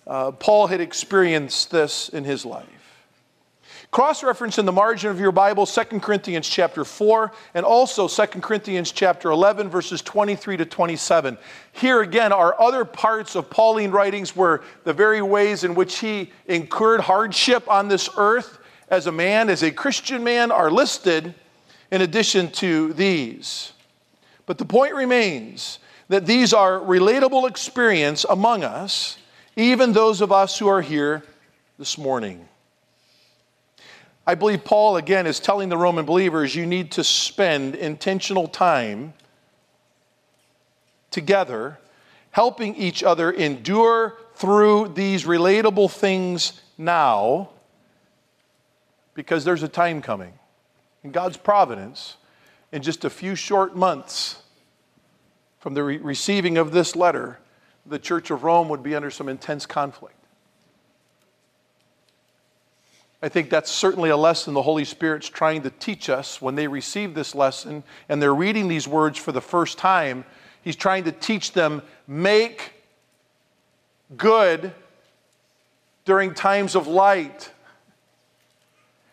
Uh, 0.06 0.30
Paul 0.32 0.66
had 0.66 0.80
experienced 0.80 1.70
this 1.70 2.08
in 2.08 2.24
his 2.24 2.44
life. 2.44 2.66
Cross 3.90 4.22
reference 4.22 4.58
in 4.58 4.66
the 4.66 4.72
margin 4.72 5.10
of 5.10 5.18
your 5.18 5.32
Bible 5.32 5.66
2 5.66 5.82
Corinthians 5.98 6.48
chapter 6.48 6.84
4 6.84 7.32
and 7.54 7.66
also 7.66 8.06
2 8.06 8.40
Corinthians 8.40 8.92
chapter 8.92 9.32
11 9.32 9.68
verses 9.68 10.00
23 10.00 10.58
to 10.58 10.64
27. 10.64 11.36
Here 11.72 12.00
again 12.00 12.30
are 12.30 12.60
other 12.60 12.84
parts 12.84 13.34
of 13.34 13.50
Pauline 13.50 13.90
writings 13.90 14.36
where 14.36 14.62
the 14.84 14.92
very 14.92 15.22
ways 15.22 15.64
in 15.64 15.74
which 15.74 15.98
he 15.98 16.30
incurred 16.46 17.00
hardship 17.00 17.68
on 17.68 17.88
this 17.88 18.08
earth 18.16 18.58
as 18.90 19.08
a 19.08 19.12
man, 19.12 19.50
as 19.50 19.64
a 19.64 19.72
Christian 19.72 20.22
man, 20.22 20.52
are 20.52 20.70
listed 20.70 21.34
in 21.90 22.02
addition 22.02 22.48
to 22.52 22.92
these. 22.92 23.72
But 24.50 24.58
the 24.58 24.64
point 24.64 24.96
remains 24.96 25.78
that 26.08 26.26
these 26.26 26.52
are 26.52 26.80
relatable 26.80 27.48
experience 27.48 28.26
among 28.28 28.64
us, 28.64 29.16
even 29.54 29.92
those 29.92 30.20
of 30.20 30.32
us 30.32 30.58
who 30.58 30.66
are 30.66 30.82
here 30.82 31.22
this 31.78 31.96
morning. 31.96 32.48
I 34.26 34.34
believe 34.34 34.64
Paul, 34.64 34.96
again, 34.96 35.28
is 35.28 35.38
telling 35.38 35.68
the 35.68 35.76
Roman 35.76 36.04
believers 36.04 36.52
you 36.56 36.66
need 36.66 36.90
to 36.90 37.04
spend 37.04 37.76
intentional 37.76 38.48
time 38.48 39.14
together, 41.12 41.78
helping 42.32 42.74
each 42.74 43.04
other 43.04 43.30
endure 43.30 44.18
through 44.34 44.88
these 44.96 45.26
relatable 45.26 45.92
things 45.92 46.60
now, 46.76 47.50
because 49.14 49.44
there's 49.44 49.62
a 49.62 49.68
time 49.68 50.02
coming. 50.02 50.32
In 51.04 51.12
God's 51.12 51.36
providence, 51.36 52.16
in 52.72 52.82
just 52.82 53.04
a 53.04 53.10
few 53.10 53.34
short 53.34 53.76
months 53.76 54.42
from 55.58 55.74
the 55.74 55.82
re- 55.82 55.98
receiving 55.98 56.56
of 56.56 56.72
this 56.72 56.96
letter, 56.96 57.38
the 57.86 57.98
Church 57.98 58.30
of 58.30 58.44
Rome 58.44 58.68
would 58.68 58.82
be 58.82 58.94
under 58.94 59.10
some 59.10 59.28
intense 59.28 59.66
conflict. 59.66 60.14
I 63.22 63.28
think 63.28 63.50
that's 63.50 63.70
certainly 63.70 64.08
a 64.08 64.16
lesson 64.16 64.54
the 64.54 64.62
Holy 64.62 64.84
Spirit's 64.84 65.28
trying 65.28 65.62
to 65.62 65.70
teach 65.70 66.08
us 66.08 66.40
when 66.40 66.54
they 66.54 66.66
receive 66.66 67.14
this 67.14 67.34
lesson 67.34 67.82
and 68.08 68.22
they're 68.22 68.34
reading 68.34 68.66
these 68.66 68.88
words 68.88 69.18
for 69.18 69.32
the 69.32 69.42
first 69.42 69.76
time. 69.76 70.24
He's 70.62 70.76
trying 70.76 71.04
to 71.04 71.12
teach 71.12 71.52
them 71.52 71.82
make 72.06 72.72
good 74.16 74.72
during 76.06 76.32
times 76.32 76.74
of 76.74 76.86
light. 76.86 77.50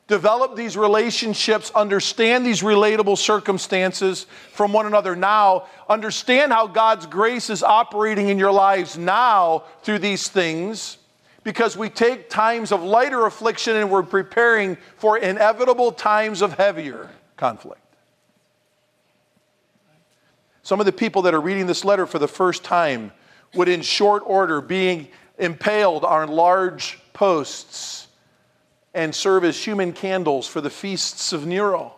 Develop 0.08 0.56
these 0.56 0.78
relationships, 0.78 1.70
understand 1.76 2.46
these 2.46 2.62
relatable 2.62 3.18
circumstances 3.18 4.26
from 4.54 4.72
one 4.72 4.86
another 4.86 5.18
now. 5.18 5.68
Understand 5.90 6.54
how 6.54 6.66
God's 6.66 7.06
grace 7.06 7.50
is 7.50 7.62
operating 7.62 8.30
in 8.30 8.40
your 8.40 8.54
lives 8.54 8.98
now 8.98 9.66
through 9.84 10.00
these 10.00 10.30
things 10.30 10.98
because 11.44 11.76
we 11.76 11.90
take 11.90 12.30
times 12.30 12.72
of 12.72 12.82
lighter 12.84 13.26
affliction 13.26 13.76
and 13.76 13.92
we're 13.92 14.02
preparing 14.02 14.78
for 14.96 15.18
inevitable 15.18 15.92
times 15.92 16.42
of 16.42 16.54
heavier 16.54 17.10
conflict. 17.36 17.82
Some 20.64 20.80
of 20.80 20.86
the 20.86 20.94
people 20.94 21.22
that 21.24 21.34
are 21.34 21.42
reading 21.42 21.68
this 21.68 21.84
letter 21.84 22.06
for 22.06 22.20
the 22.20 22.28
first 22.30 22.64
time 22.64 23.12
would, 23.56 23.68
in 23.68 23.82
short 23.82 24.24
order, 24.26 24.62
being 24.62 25.10
impaled 25.38 26.06
on 26.06 26.30
large 26.30 27.00
posts 27.12 28.07
and 28.98 29.14
serve 29.14 29.44
as 29.44 29.64
human 29.64 29.94
candles 29.94 30.48
for 30.48 30.60
the 30.60 30.72
feasts 30.72 31.32
of 31.32 31.46
Nero. 31.46 31.94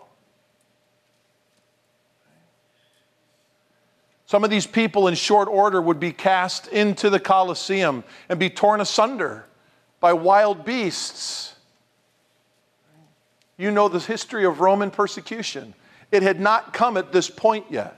Some 4.25 4.43
of 4.43 4.49
these 4.49 4.67
people, 4.67 5.07
in 5.07 5.15
short 5.15 5.47
order, 5.47 5.81
would 5.81 6.01
be 6.01 6.11
cast 6.11 6.67
into 6.67 7.09
the 7.09 7.19
Colosseum 7.19 8.03
and 8.27 8.37
be 8.37 8.49
torn 8.49 8.81
asunder 8.81 9.45
by 10.01 10.11
wild 10.11 10.65
beasts. 10.65 11.55
You 13.55 13.71
know 13.71 13.87
the 13.87 13.99
history 13.99 14.43
of 14.45 14.59
Roman 14.59 14.91
persecution. 14.91 15.73
It 16.11 16.21
had 16.21 16.41
not 16.41 16.73
come 16.73 16.97
at 16.97 17.13
this 17.13 17.29
point 17.29 17.65
yet. 17.69 17.95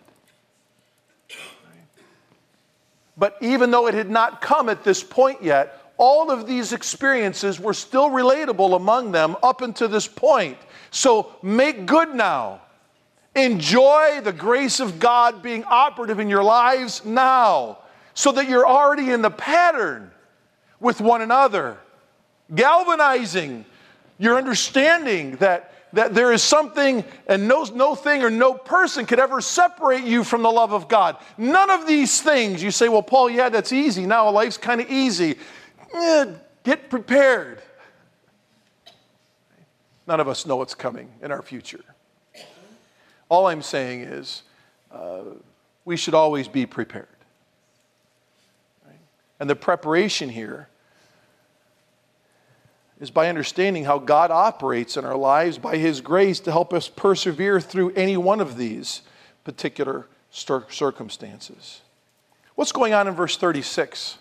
But 3.18 3.36
even 3.42 3.72
though 3.72 3.88
it 3.88 3.96
had 3.96 4.12
not 4.12 4.42
come 4.42 4.70
at 4.70 4.84
this 4.84 5.04
point 5.04 5.42
yet, 5.42 5.81
all 6.02 6.32
of 6.32 6.48
these 6.48 6.74
experiences 6.74 7.60
were 7.60 7.76
still 7.76 8.10
relatable 8.10 8.76
among 8.76 9.12
them 9.12 9.38
up 9.44 9.62
until 9.62 9.88
this 9.88 10.08
point. 10.08 10.58
So 10.90 11.36
make 11.44 11.86
good 11.86 12.16
now. 12.16 12.62
Enjoy 13.36 14.20
the 14.24 14.34
grace 14.34 14.80
of 14.80 14.98
God 14.98 15.44
being 15.44 15.64
operative 15.64 16.20
in 16.20 16.28
your 16.28 16.44
lives 16.44 17.06
now 17.06 17.78
so 18.16 18.32
that 18.32 18.50
you're 18.50 18.68
already 18.68 19.12
in 19.12 19.22
the 19.22 19.30
pattern 19.30 20.10
with 20.80 21.02
one 21.02 21.22
another, 21.22 21.78
galvanizing 22.54 23.64
your 24.18 24.38
understanding 24.38 25.36
that, 25.36 25.72
that 25.94 26.16
there 26.16 26.34
is 26.34 26.42
something 26.42 27.06
and 27.28 27.48
no, 27.48 27.64
no 27.76 27.94
thing 27.94 28.24
or 28.24 28.32
no 28.32 28.56
person 28.56 29.06
could 29.06 29.20
ever 29.20 29.40
separate 29.40 30.04
you 30.04 30.24
from 30.24 30.42
the 30.42 30.52
love 30.52 30.74
of 30.74 30.88
God. 30.88 31.18
None 31.38 31.70
of 31.70 31.86
these 31.86 32.24
things, 32.24 32.64
you 32.64 32.72
say, 32.72 32.90
well, 32.90 33.04
Paul, 33.04 33.30
yeah, 33.30 33.50
that's 33.50 33.72
easy. 33.72 34.08
Now 34.08 34.32
life's 34.32 34.58
kind 34.58 34.82
of 34.82 34.90
easy. 34.90 35.36
Eh, 35.94 36.26
get 36.64 36.90
prepared. 36.90 37.62
None 40.08 40.20
of 40.20 40.28
us 40.28 40.46
know 40.46 40.56
what's 40.56 40.76
coming 40.76 41.10
in 41.22 41.32
our 41.32 41.42
future. 41.42 41.84
All 43.30 43.48
I'm 43.48 43.62
saying 43.62 44.02
is 44.02 44.44
uh, 44.92 45.22
we 45.86 45.96
should 45.96 46.14
always 46.14 46.48
be 46.48 46.66
prepared. 46.66 47.08
And 49.40 49.50
the 49.50 49.56
preparation 49.56 50.30
here 50.30 50.68
is 53.00 53.10
by 53.10 53.28
understanding 53.28 53.86
how 53.86 53.98
God 53.98 54.30
operates 54.30 54.96
in 54.96 55.06
our 55.06 55.16
lives 55.16 55.58
by 55.58 55.78
His 55.78 56.02
grace 56.02 56.40
to 56.42 56.52
help 56.52 56.74
us 56.74 56.88
persevere 56.88 57.60
through 57.60 57.92
any 57.94 58.16
one 58.16 58.40
of 58.40 58.58
these 58.58 59.02
particular 59.44 60.08
circumstances. 60.30 61.82
What's 62.54 62.72
going 62.72 62.94
on 62.94 63.08
in 63.08 63.16
verse 63.16 63.38
36? 63.38 64.20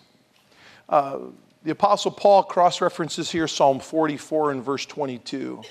Uh, 0.89 1.19
the 1.63 1.71
Apostle 1.71 2.11
Paul 2.11 2.43
cross 2.43 2.81
references 2.81 3.29
here 3.29 3.47
Psalm 3.47 3.79
44 3.79 4.51
and 4.51 4.63
verse 4.63 4.85
22. 4.85 5.61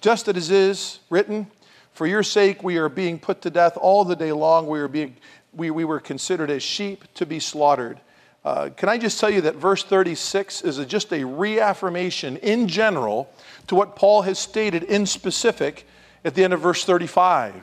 Just 0.00 0.28
as 0.28 0.50
it 0.50 0.54
is 0.54 0.98
written, 1.08 1.46
for 1.92 2.06
your 2.06 2.22
sake, 2.22 2.62
we 2.62 2.76
are 2.76 2.88
being 2.88 3.18
put 3.18 3.42
to 3.42 3.50
death 3.50 3.76
all 3.76 4.04
the 4.04 4.16
day 4.16 4.32
long. 4.32 4.66
We, 4.66 4.78
are 4.80 4.88
being, 4.88 5.16
we, 5.54 5.70
we 5.70 5.84
were 5.84 6.00
considered 6.00 6.50
as 6.50 6.62
sheep 6.62 7.04
to 7.14 7.24
be 7.24 7.38
slaughtered. 7.38 8.00
Uh, 8.44 8.70
can 8.76 8.88
I 8.88 8.98
just 8.98 9.20
tell 9.20 9.30
you 9.30 9.42
that 9.42 9.56
verse 9.56 9.84
36 9.84 10.62
is 10.62 10.78
a, 10.78 10.84
just 10.84 11.12
a 11.12 11.24
reaffirmation 11.24 12.36
in 12.38 12.66
general 12.66 13.32
to 13.68 13.74
what 13.74 13.94
Paul 13.94 14.22
has 14.22 14.38
stated 14.38 14.82
in 14.84 15.06
specific 15.06 15.86
at 16.24 16.34
the 16.34 16.44
end 16.44 16.52
of 16.52 16.60
verse 16.60 16.84
35? 16.84 17.54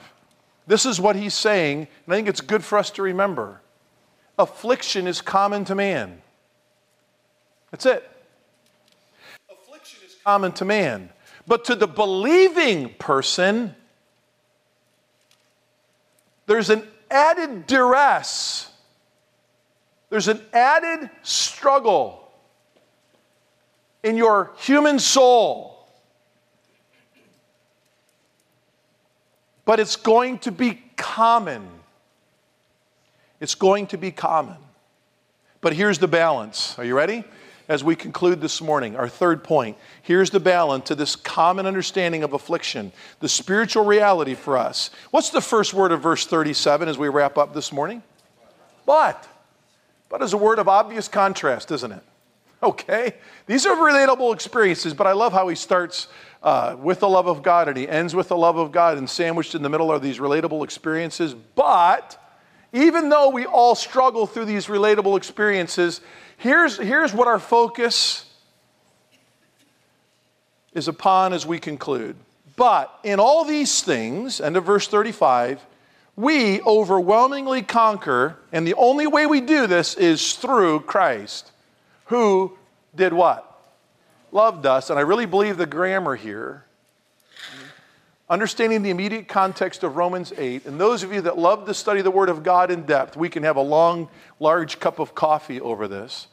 This 0.66 0.86
is 0.86 1.02
what 1.02 1.16
he's 1.16 1.34
saying, 1.34 1.88
and 2.06 2.14
I 2.14 2.18
think 2.18 2.30
it's 2.30 2.42
good 2.42 2.64
for 2.64 2.78
us 2.78 2.92
to 2.92 3.02
remember. 3.02 3.62
Affliction 4.38 5.06
is 5.06 5.22
common 5.22 5.66
to 5.66 5.76
man. 5.76 6.22
That's 7.72 7.86
it. 7.86 8.10
Affliction 9.52 10.00
is 10.06 10.16
common 10.24 10.52
to 10.54 10.66
man. 10.66 11.10
But 11.48 11.66
to 11.66 11.76
the 11.76 11.88
believing 11.88 12.94
person, 12.96 13.76
there's 16.46 16.70
an 16.70 16.84
added 17.12 17.68
duress, 17.68 18.72
there's 20.10 20.28
an 20.28 20.42
added 20.54 21.10
struggle 21.24 22.32
in 24.04 24.18
your 24.18 24.52
human 24.58 25.00
soul. 25.00 25.88
But 29.66 29.80
it's 29.80 29.96
going 29.96 30.40
to 30.40 30.52
be 30.52 30.82
common. 30.98 31.68
It's 33.40 33.56
going 33.56 33.88
to 33.88 33.98
be 33.98 34.12
common. 34.12 34.58
But 35.62 35.74
here's 35.74 36.00
the 36.00 36.08
balance. 36.08 36.78
Are 36.80 36.86
you 36.86 36.96
ready? 36.96 37.24
As 37.70 37.84
we 37.84 37.96
conclude 37.96 38.42
this 38.42 38.62
morning, 38.62 38.96
our 38.96 39.08
third 39.08 39.44
point. 39.44 39.78
Here's 40.02 40.32
the 40.32 40.40
balance 40.40 40.88
to 40.88 40.96
this 40.96 41.16
common 41.16 41.68
understanding 41.68 42.24
of 42.24 42.34
affliction, 42.34 42.92
the 43.20 43.30
spiritual 43.30 43.86
reality 43.86 44.34
for 44.34 44.58
us. 44.58 44.90
What's 45.12 45.30
the 45.30 45.40
first 45.40 45.76
word 45.76 45.92
of 45.92 46.02
verse 46.02 46.26
37 46.26 46.90
as 46.90 46.98
we 46.98 47.08
wrap 47.08 47.38
up 47.38 47.54
this 47.54 47.72
morning? 47.72 48.02
But. 48.88 49.28
But 50.10 50.24
is 50.24 50.34
a 50.34 50.38
word 50.38 50.58
of 50.58 50.68
obvious 50.68 51.08
contrast, 51.08 51.72
isn't 51.72 51.92
it? 51.92 52.04
Okay? 52.62 53.14
These 53.46 53.66
are 53.66 53.76
relatable 53.76 54.34
experiences, 54.34 54.94
but 54.94 55.08
I 55.08 55.14
love 55.14 55.32
how 55.32 55.48
he 55.48 55.56
starts 55.56 56.10
uh, 56.44 56.76
with 56.78 57.00
the 57.00 57.08
love 57.08 57.28
of 57.28 57.42
God 57.42 57.70
and 57.70 57.78
he 57.78 57.88
ends 57.88 58.14
with 58.14 58.28
the 58.28 58.36
love 58.36 58.58
of 58.58 58.74
God, 58.74 58.98
and 58.98 59.10
sandwiched 59.10 59.56
in 59.56 59.62
the 59.62 59.70
middle 59.70 59.92
are 59.92 60.00
these 60.00 60.18
relatable 60.18 60.64
experiences. 60.64 61.34
But 61.34 62.22
even 62.74 63.10
though 63.10 63.30
we 63.30 63.46
all 63.46 63.76
struggle 63.76 64.28
through 64.28 64.46
these 64.46 64.68
relatable 64.68 65.18
experiences, 65.18 66.02
Here's, 66.40 66.78
here's 66.78 67.14
what 67.14 67.28
our 67.28 67.38
focus 67.38 68.26
is 70.74 70.88
upon 70.88 71.34
as 71.34 71.46
we 71.46 71.60
conclude. 71.60 72.16
But 72.56 72.98
in 73.04 73.20
all 73.20 73.44
these 73.44 73.82
things, 73.82 74.40
end 74.40 74.56
of 74.56 74.64
verse 74.64 74.88
35, 74.88 75.62
we 76.16 76.62
overwhelmingly 76.62 77.62
conquer, 77.62 78.38
and 78.54 78.66
the 78.66 78.74
only 78.76 79.06
way 79.06 79.26
we 79.26 79.42
do 79.42 79.68
this 79.68 79.96
is 79.96 80.34
through 80.34 80.82
Christ, 80.82 81.52
who 82.06 82.58
did 82.96 83.12
what? 83.12 83.46
Loved 84.32 84.66
us. 84.66 84.90
And 84.90 84.98
I 84.98 85.02
really 85.02 85.26
believe 85.26 85.58
the 85.58 85.66
grammar 85.66 86.16
here, 86.16 86.64
understanding 88.30 88.84
the 88.84 88.90
immediate 88.92 89.28
context 89.28 89.84
of 89.84 89.96
Romans 89.96 90.32
8, 90.38 90.66
and 90.66 90.80
those 90.80 91.04
of 91.04 91.12
you 91.12 91.22
that 91.22 91.38
love 91.38 91.66
to 91.66 91.74
study 91.74 92.02
the 92.02 92.12
Word 92.12 92.30
of 92.30 92.44
God 92.44 92.70
in 92.70 92.84
depth, 92.84 93.18
we 93.18 93.30
can 93.30 93.44
have 93.44 93.56
a 93.56 93.62
long, 93.62 94.08
large 94.40 94.80
cup 94.80 95.00
of 95.00 95.16
coffee 95.16 95.60
over 95.60 95.88
this. 95.88 96.28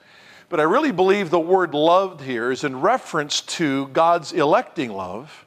But 0.49 0.61
I 0.61 0.65
really 0.65 0.93
believe 0.93 1.31
the 1.31 1.41
word 1.41 1.75
loved 1.75 2.21
here 2.21 2.53
is 2.53 2.63
in 2.63 2.81
reference 2.81 3.41
to 3.41 3.89
God's 3.89 4.33
electing 4.33 4.93
love, 4.93 5.45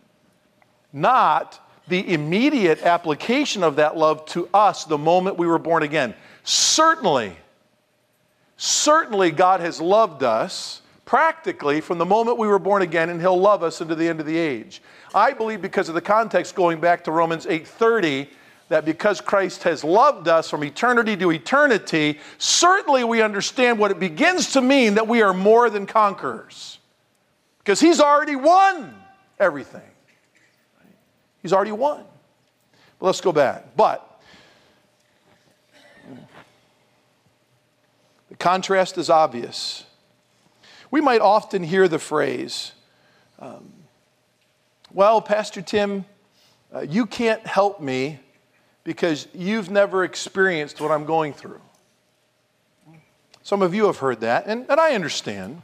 not 0.92 1.66
the 1.88 2.14
immediate 2.14 2.84
application 2.84 3.64
of 3.64 3.78
that 3.78 3.96
love 3.96 4.26
to 4.28 4.50
us 4.54 4.84
the 4.84 4.98
moment 4.98 5.38
we 5.38 5.48
were 5.48 5.58
born 5.58 5.84
again. 5.84 6.14
Certainly, 6.44 7.38
certainly 8.58 9.32
God 9.32 9.62
has 9.62 9.80
loved 9.80 10.22
us 10.22 10.82
practically 11.10 11.82
from 11.82 11.98
the 11.98 12.06
moment 12.06 12.38
we 12.38 12.48
were 12.48 12.60
born 12.60 12.84
again 12.84 13.10
and 13.10 13.20
he'll 13.20 13.36
love 13.36 13.64
us 13.64 13.82
into 13.82 13.96
the 13.96 14.08
end 14.08 14.20
of 14.20 14.28
the 14.28 14.38
age. 14.38 14.80
I 15.16 15.34
believe 15.34 15.60
because 15.60 15.90
of 15.90 15.96
the 15.96 16.02
context 16.02 16.54
going 16.54 16.80
back 16.80 17.04
to 17.06 17.12
Romans 17.12 17.48
8:30 17.48 18.28
that 18.68 18.86
because 18.86 19.20
Christ 19.20 19.64
has 19.64 19.84
loved 19.84 20.28
us 20.28 20.52
from 20.52 20.64
eternity 20.64 21.18
to 21.18 21.32
eternity, 21.32 22.20
certainly 22.38 23.04
we 23.04 23.24
understand 23.24 23.80
what 23.80 23.90
it 23.90 24.00
begins 24.00 24.52
to 24.52 24.62
mean 24.62 24.94
that 24.94 25.08
we 25.08 25.24
are 25.24 25.34
more 25.34 25.72
than 25.72 25.88
conquerors. 25.88 26.78
Because 27.58 27.80
He's 27.80 28.00
already 28.00 28.36
won 28.36 28.94
everything. 29.40 29.90
He's 31.42 31.54
already 31.54 31.72
won. 31.72 32.04
But 33.00 33.08
let's 33.08 33.22
go 33.22 33.32
back. 33.32 33.76
But 33.76 34.22
the 38.30 38.36
contrast 38.36 39.00
is 39.00 39.10
obvious. 39.10 39.86
We 40.92 41.02
might 41.02 41.22
often 41.22 41.64
hear 41.64 41.88
the 41.88 42.00
phrase, 42.00 42.72
um, 43.40 43.72
Well, 44.92 45.22
Pastor 45.22 45.62
Tim, 45.62 46.06
uh, 46.74 46.82
you 46.82 47.06
can't 47.06 47.46
help 47.46 47.80
me 47.80 48.20
because 48.84 49.28
you've 49.34 49.70
never 49.70 50.04
experienced 50.04 50.82
what 50.82 50.92
I'm 50.92 51.06
going 51.06 51.34
through. 51.34 51.62
Some 53.44 53.62
of 53.62 53.74
you 53.74 53.86
have 53.86 53.98
heard 53.98 54.22
that, 54.22 54.46
and, 54.48 54.66
and 54.70 54.80
I 54.80 54.92
understand. 54.92 55.62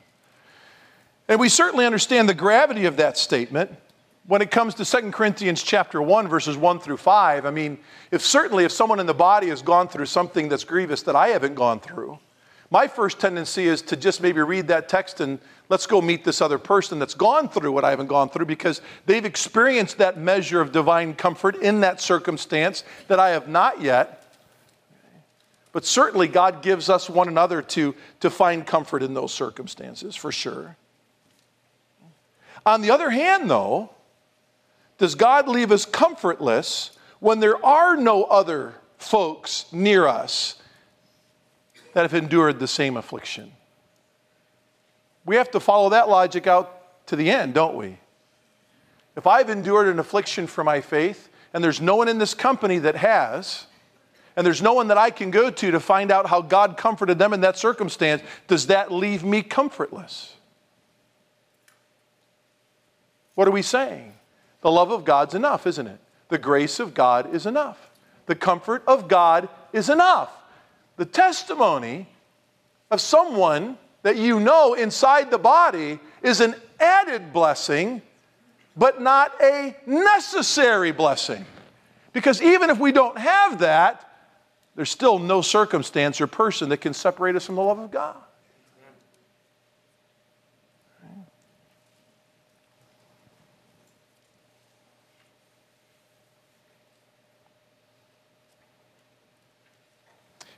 And 1.28 1.40
we 1.40 1.50
certainly 1.50 1.86
understand 1.86 2.30
the 2.30 2.34
gravity 2.34 2.86
of 2.86 2.98
that 2.98 3.18
statement 3.18 3.72
when 4.28 4.42
it 4.42 4.52
comes 4.52 4.76
to 4.76 4.86
2 4.86 5.12
Corinthians 5.12 5.62
chapter 5.62 6.02
1 6.02 6.28
verses 6.28 6.58
1 6.58 6.80
through 6.80 6.98
5. 6.98 7.46
I 7.46 7.52
mean, 7.52 7.78
if 8.12 8.22
certainly 8.22 8.64
if 8.64 8.72
someone 8.72 9.00
in 9.00 9.06
the 9.06 9.14
body 9.14 9.50
has 9.50 9.62
gone 9.62 9.88
through 9.88 10.08
something 10.08 10.50
that's 10.50 10.64
grievous 10.64 11.02
that 11.04 11.16
I 11.16 11.30
haven't 11.30 11.56
gone 11.56 11.80
through, 11.80 12.20
my 12.72 12.88
first 12.88 13.20
tendency 13.20 13.68
is 13.68 13.82
to 13.84 13.96
just 13.96 14.22
maybe 14.22 14.42
read 14.42 14.68
that 14.70 14.90
text 14.90 15.22
and 15.22 15.40
let's 15.70 15.86
go 15.88 16.02
meet 16.02 16.24
this 16.24 16.42
other 16.42 16.58
person 16.58 17.00
that's 17.00 17.14
gone 17.14 17.48
through 17.48 17.72
what 17.72 17.86
I 17.86 17.92
haven't 17.92 18.08
gone 18.08 18.30
through 18.30 18.46
because 18.46 18.82
they've 19.06 19.26
experienced 19.26 20.00
that 20.00 20.18
measure 20.18 20.62
of 20.62 20.72
divine 20.72 21.14
comfort 21.14 21.58
in 21.58 21.82
that 21.82 22.02
circumstance 22.02 22.84
that 23.08 23.20
I 23.20 23.30
have 23.30 23.48
not 23.48 23.82
yet. 23.82 24.22
But 25.72 25.86
certainly, 25.86 26.30
God 26.30 26.62
gives 26.62 26.90
us 26.90 27.10
one 27.10 27.28
another 27.28 27.62
to, 27.62 27.96
to 28.22 28.30
find 28.30 28.66
comfort 28.66 29.04
in 29.04 29.14
those 29.14 29.34
circumstances, 29.34 30.16
for 30.16 30.32
sure. 30.32 30.78
On 32.66 32.82
the 32.82 32.92
other 32.92 33.10
hand, 33.10 33.50
though, 33.50 33.90
does 34.98 35.16
God 35.16 35.50
leave 35.50 35.72
us 35.72 35.86
comfortless 35.86 36.92
when 37.20 37.42
there 37.42 37.64
are 37.64 37.98
no 37.98 38.24
other 38.24 38.76
folks 38.98 39.66
near 39.74 40.08
us 40.08 40.56
that 41.96 42.02
have 42.02 42.14
endured 42.14 42.60
the 42.60 42.68
same 42.68 42.98
affliction? 42.98 43.54
We 45.26 45.38
have 45.38 45.50
to 45.52 45.62
follow 45.62 45.90
that 45.90 46.10
logic 46.10 46.46
out 46.46 47.08
to 47.08 47.16
the 47.16 47.32
end, 47.32 47.54
don't 47.54 47.78
we? 47.78 47.98
If 49.16 49.26
I've 49.26 49.50
endured 49.50 49.88
an 49.88 49.98
affliction 49.98 50.46
for 50.46 50.62
my 50.62 50.82
faith, 50.82 51.30
and 51.54 51.64
there's 51.64 51.80
no 51.80 51.96
one 51.96 52.10
in 52.10 52.18
this 52.18 52.34
company 52.34 52.80
that 52.80 52.98
has, 52.98 53.66
and 54.36 54.46
there's 54.46 54.62
no 54.62 54.74
one 54.74 54.90
that 54.90 54.98
I 54.98 55.10
can 55.10 55.32
go 55.32 55.50
to 55.50 55.72
to 55.72 55.80
find 55.80 56.12
out 56.12 56.28
how 56.28 56.42
God 56.42 56.76
comforted 56.76 57.18
them 57.18 57.32
in 57.32 57.40
that 57.42 57.58
circumstance, 57.58 58.22
does 58.48 58.68
that 58.68 58.92
leave 58.92 59.24
me 59.24 59.42
comfortless? 59.42 60.34
What 63.36 63.48
are 63.48 63.52
we 63.52 63.62
saying? 63.62 64.12
The 64.60 64.72
love 64.72 64.92
of 64.92 65.06
God's 65.06 65.34
enough, 65.34 65.66
isn't 65.66 65.88
it? 65.88 66.00
The 66.28 66.38
grace 66.38 66.82
of 66.82 66.94
God 66.94 67.34
is 67.34 67.46
enough. 67.46 67.90
The 68.26 68.36
comfort 68.36 68.84
of 68.86 69.08
God 69.08 69.48
is 69.72 69.90
enough. 69.90 70.34
The 70.98 71.06
testimony 71.06 72.08
of 72.92 73.02
someone 73.02 73.78
that 74.04 74.16
you 74.18 74.40
know 74.40 74.76
inside 74.76 75.32
the 75.32 75.38
body 75.38 76.00
is 76.22 76.42
an 76.42 76.56
added 76.80 77.34
blessing, 77.34 78.02
but 78.78 79.02
not 79.02 79.34
a 79.42 79.76
necessary 79.86 80.92
blessing. 80.92 81.46
Because 82.14 82.42
even 82.42 82.70
if 82.70 82.80
we 82.80 82.92
don't 82.92 83.18
have 83.18 83.60
that, 83.60 84.10
there's 84.76 84.90
still 84.90 85.20
no 85.20 85.42
circumstance 85.42 86.22
or 86.22 86.28
person 86.28 86.70
that 86.70 86.78
can 86.78 86.94
separate 86.94 87.36
us 87.36 87.46
from 87.46 87.56
the 87.56 87.62
love 87.62 87.80
of 87.80 87.92
God. 87.92 88.16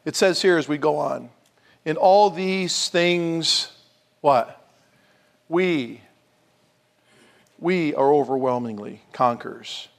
It 0.08 0.16
says 0.16 0.42
here 0.42 0.58
as 0.58 0.70
we 0.70 0.78
go 0.78 1.00
on 1.00 1.30
in 1.84 1.98
all 1.98 2.30
these 2.30 2.88
things, 2.88 3.74
what? 4.22 4.66
We, 5.50 6.00
we 7.60 7.94
are 7.94 8.14
overwhelmingly 8.14 9.02
conquerors. 9.12 9.90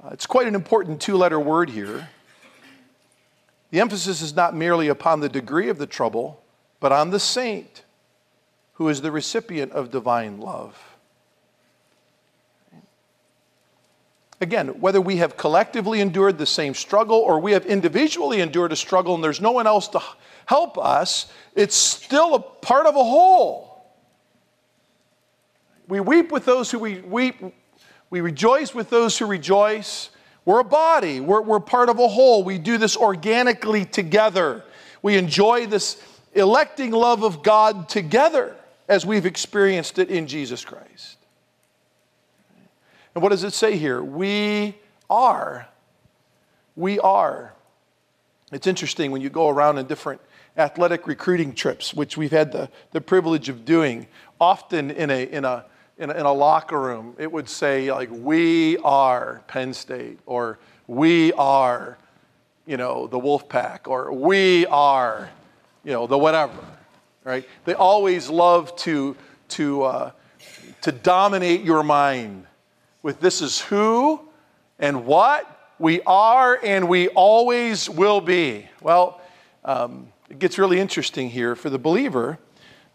Uh, 0.00 0.10
it's 0.12 0.24
quite 0.24 0.46
an 0.46 0.54
important 0.54 1.00
two 1.00 1.16
letter 1.16 1.40
word 1.40 1.70
here. 1.70 2.10
The 3.72 3.80
emphasis 3.80 4.22
is 4.22 4.36
not 4.36 4.54
merely 4.54 4.86
upon 4.86 5.18
the 5.18 5.28
degree 5.28 5.68
of 5.68 5.78
the 5.78 5.86
trouble, 5.88 6.40
but 6.78 6.92
on 6.92 7.10
the 7.10 7.18
saint 7.18 7.82
who 8.74 8.88
is 8.88 9.02
the 9.02 9.10
recipient 9.10 9.72
of 9.72 9.90
divine 9.90 10.38
love. 10.38 10.93
Again, 14.40 14.80
whether 14.80 15.00
we 15.00 15.16
have 15.16 15.36
collectively 15.36 16.00
endured 16.00 16.38
the 16.38 16.46
same 16.46 16.74
struggle 16.74 17.18
or 17.18 17.38
we 17.38 17.52
have 17.52 17.66
individually 17.66 18.40
endured 18.40 18.72
a 18.72 18.76
struggle 18.76 19.14
and 19.14 19.22
there's 19.22 19.40
no 19.40 19.52
one 19.52 19.66
else 19.66 19.88
to 19.88 20.00
help 20.46 20.76
us, 20.76 21.32
it's 21.54 21.76
still 21.76 22.34
a 22.34 22.40
part 22.40 22.86
of 22.86 22.96
a 22.96 23.04
whole. 23.04 23.86
We 25.88 26.00
weep 26.00 26.32
with 26.32 26.44
those 26.44 26.70
who 26.70 26.78
we 26.78 27.00
weep, 27.00 27.36
we 28.10 28.20
rejoice 28.20 28.74
with 28.74 28.90
those 28.90 29.18
who 29.18 29.26
rejoice. 29.26 30.10
We're 30.44 30.60
a 30.60 30.64
body, 30.64 31.20
we're, 31.20 31.40
we're 31.40 31.60
part 31.60 31.88
of 31.88 31.98
a 31.98 32.08
whole. 32.08 32.42
We 32.44 32.58
do 32.58 32.76
this 32.76 32.96
organically 32.96 33.84
together. 33.84 34.62
We 35.00 35.16
enjoy 35.16 35.66
this 35.66 36.02
electing 36.34 36.90
love 36.90 37.22
of 37.22 37.42
God 37.42 37.88
together 37.88 38.56
as 38.88 39.06
we've 39.06 39.26
experienced 39.26 39.98
it 39.98 40.10
in 40.10 40.26
Jesus 40.26 40.64
Christ. 40.64 41.16
And 43.14 43.22
what 43.22 43.30
does 43.30 43.44
it 43.44 43.52
say 43.52 43.76
here? 43.76 44.02
We 44.02 44.76
are. 45.08 45.68
We 46.76 46.98
are. 46.98 47.54
It's 48.52 48.66
interesting 48.66 49.10
when 49.10 49.20
you 49.20 49.30
go 49.30 49.48
around 49.48 49.78
in 49.78 49.86
different 49.86 50.20
athletic 50.56 51.06
recruiting 51.06 51.54
trips, 51.54 51.94
which 51.94 52.16
we've 52.16 52.30
had 52.32 52.52
the, 52.52 52.68
the 52.92 53.00
privilege 53.00 53.48
of 53.48 53.64
doing, 53.64 54.06
often 54.40 54.90
in 54.90 55.10
a, 55.10 55.24
in, 55.24 55.44
a, 55.44 55.64
in, 55.98 56.10
a, 56.10 56.14
in 56.14 56.26
a 56.26 56.32
locker 56.32 56.80
room, 56.80 57.14
it 57.18 57.30
would 57.30 57.48
say, 57.48 57.90
like, 57.90 58.08
we 58.10 58.78
are 58.78 59.42
Penn 59.48 59.74
State, 59.74 60.18
or 60.26 60.58
we 60.86 61.32
are, 61.32 61.98
you 62.66 62.76
know, 62.76 63.06
the 63.06 63.18
Wolf 63.18 63.48
Pack, 63.48 63.88
or 63.88 64.12
we 64.12 64.66
are, 64.66 65.30
you 65.82 65.92
know, 65.92 66.06
the 66.06 66.18
whatever, 66.18 66.64
right? 67.24 67.48
They 67.64 67.74
always 67.74 68.28
love 68.28 68.74
to, 68.76 69.16
to, 69.50 69.82
uh, 69.82 70.10
to 70.82 70.92
dominate 70.92 71.62
your 71.62 71.82
mind 71.82 72.46
with 73.04 73.20
this 73.20 73.42
is 73.42 73.60
who 73.60 74.18
and 74.78 75.04
what 75.04 75.74
we 75.78 76.00
are 76.06 76.58
and 76.64 76.88
we 76.88 77.08
always 77.08 77.88
will 77.88 78.22
be. 78.22 78.66
Well, 78.80 79.20
um, 79.62 80.08
it 80.30 80.38
gets 80.38 80.58
really 80.58 80.80
interesting 80.80 81.28
here 81.28 81.54
for 81.54 81.68
the 81.68 81.78
believer 81.78 82.38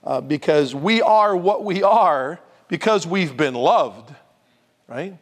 uh, 0.04 0.20
because 0.20 0.74
we 0.74 1.04
are 1.04 1.38
what 1.38 1.64
we 1.64 1.84
are 1.84 2.40
because 2.70 3.06
we've 3.06 3.38
been 3.38 3.54
loved, 3.54 4.12
right? 4.88 5.16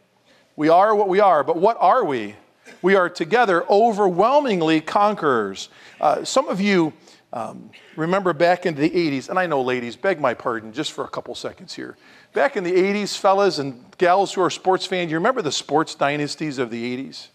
We 0.56 0.70
are 0.70 0.94
what 0.94 1.08
we 1.10 1.20
are, 1.20 1.44
but 1.44 1.58
what 1.58 1.76
are 1.80 2.02
we? 2.02 2.34
We 2.80 2.94
are 2.94 3.10
together 3.10 3.66
overwhelmingly 3.68 4.80
conquerors. 4.80 5.68
Uh, 6.00 6.24
some 6.24 6.48
of 6.48 6.62
you 6.62 6.94
um, 7.32 7.70
remember 7.96 8.32
back 8.32 8.64
in 8.64 8.74
the 8.74 8.88
80s, 8.88 9.28
and 9.28 9.38
I 9.38 9.46
know 9.46 9.60
ladies, 9.60 9.96
beg 9.96 10.20
my 10.20 10.32
pardon 10.32 10.72
just 10.72 10.92
for 10.92 11.04
a 11.04 11.08
couple 11.08 11.34
seconds 11.34 11.74
here. 11.74 11.96
Back 12.32 12.56
in 12.56 12.64
the 12.64 12.72
80s, 12.72 13.16
fellas 13.16 13.58
and 13.58 13.84
gals 13.98 14.32
who 14.32 14.40
are 14.40 14.50
sports 14.50 14.86
fans, 14.86 15.10
you 15.10 15.18
remember 15.18 15.42
the 15.42 15.52
sports 15.52 15.94
dynasties 15.94 16.58
of 16.58 16.70
the 16.70 16.96
80s? 16.96 17.28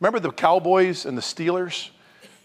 Remember 0.00 0.20
the 0.20 0.30
Cowboys 0.30 1.04
and 1.04 1.16
the 1.18 1.22
Steelers? 1.22 1.90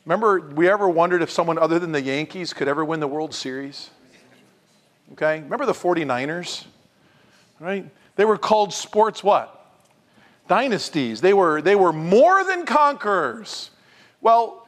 Remember, 0.05 0.39
we 0.39 0.69
ever 0.69 0.89
wondered 0.89 1.21
if 1.21 1.31
someone 1.31 1.57
other 1.57 1.79
than 1.79 1.91
the 1.91 2.01
Yankees 2.01 2.51
could 2.51 2.67
ever 2.67 2.83
win 2.83 2.99
the 2.99 3.07
World 3.07 3.33
Series? 3.33 3.89
Okay? 5.13 5.41
Remember 5.41 5.65
the 5.65 5.73
49ers? 5.73 6.65
Right? 7.59 7.89
They 8.15 8.25
were 8.25 8.37
called 8.37 8.73
sports 8.73 9.23
what? 9.23 9.55
Dynasties. 10.47 11.21
They 11.21 11.33
were, 11.33 11.61
they 11.61 11.75
were 11.75 11.93
more 11.93 12.43
than 12.43 12.65
conquerors. 12.65 13.71
Well, 14.21 14.67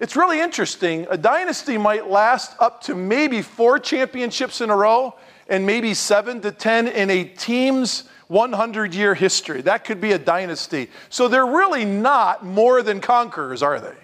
it's 0.00 0.16
really 0.16 0.40
interesting. 0.40 1.06
A 1.10 1.18
dynasty 1.18 1.76
might 1.76 2.08
last 2.08 2.56
up 2.58 2.80
to 2.84 2.94
maybe 2.94 3.42
four 3.42 3.78
championships 3.78 4.62
in 4.62 4.70
a 4.70 4.76
row 4.76 5.14
and 5.48 5.66
maybe 5.66 5.92
seven 5.92 6.40
to 6.40 6.50
10 6.50 6.88
in 6.88 7.10
a 7.10 7.24
team's 7.24 8.04
100 8.28 8.94
year 8.94 9.14
history. 9.14 9.60
That 9.60 9.84
could 9.84 10.00
be 10.00 10.12
a 10.12 10.18
dynasty. 10.18 10.88
So 11.10 11.28
they're 11.28 11.46
really 11.46 11.84
not 11.84 12.44
more 12.44 12.82
than 12.82 13.00
conquerors, 13.00 13.62
are 13.62 13.78
they? 13.78 13.94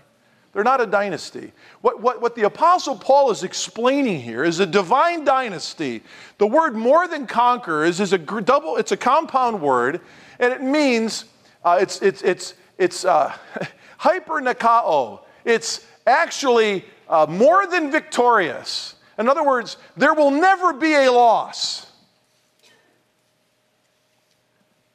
They're 0.53 0.65
not 0.65 0.81
a 0.81 0.87
dynasty. 0.87 1.53
What, 1.81 2.03
what, 2.03 2.21
what 2.21 2.35
the 2.35 2.45
Apostle 2.45 2.97
Paul 2.97 3.31
is 3.31 3.43
explaining 3.43 4.21
here 4.21 4.43
is 4.43 4.59
a 4.59 4.67
divine 4.67 5.25
dynasty. 5.25 6.03
The 6.39 6.47
word 6.47 6.75
more 6.75 7.07
than 7.07 7.27
conquerors 7.27 8.01
is 8.01 8.13
a 8.13 8.19
double, 8.19 8.77
it's 8.77 8.93
a 8.93 8.97
compound 8.97 9.61
word, 9.61 10.01
and 10.41 10.53
it 10.53 10.63
means 10.63 11.27
uh, 11.65 11.79
it's, 11.81 12.01
it's, 12.03 12.23
it's, 12.23 12.55
it's 12.79 13.05
uh, 13.05 13.37
hyper 13.99 14.41
nikao. 14.41 15.21
It's 15.47 15.87
actually 16.07 16.85
uh, 17.09 17.27
more 17.29 17.67
than 17.67 17.91
victorious. 17.91 18.97
In 19.19 19.29
other 19.29 19.45
words, 19.45 19.79
there 19.97 20.13
will 20.13 20.33
never 20.33 20.75
be 20.75 20.93
a 20.93 21.11
loss. 21.11 21.87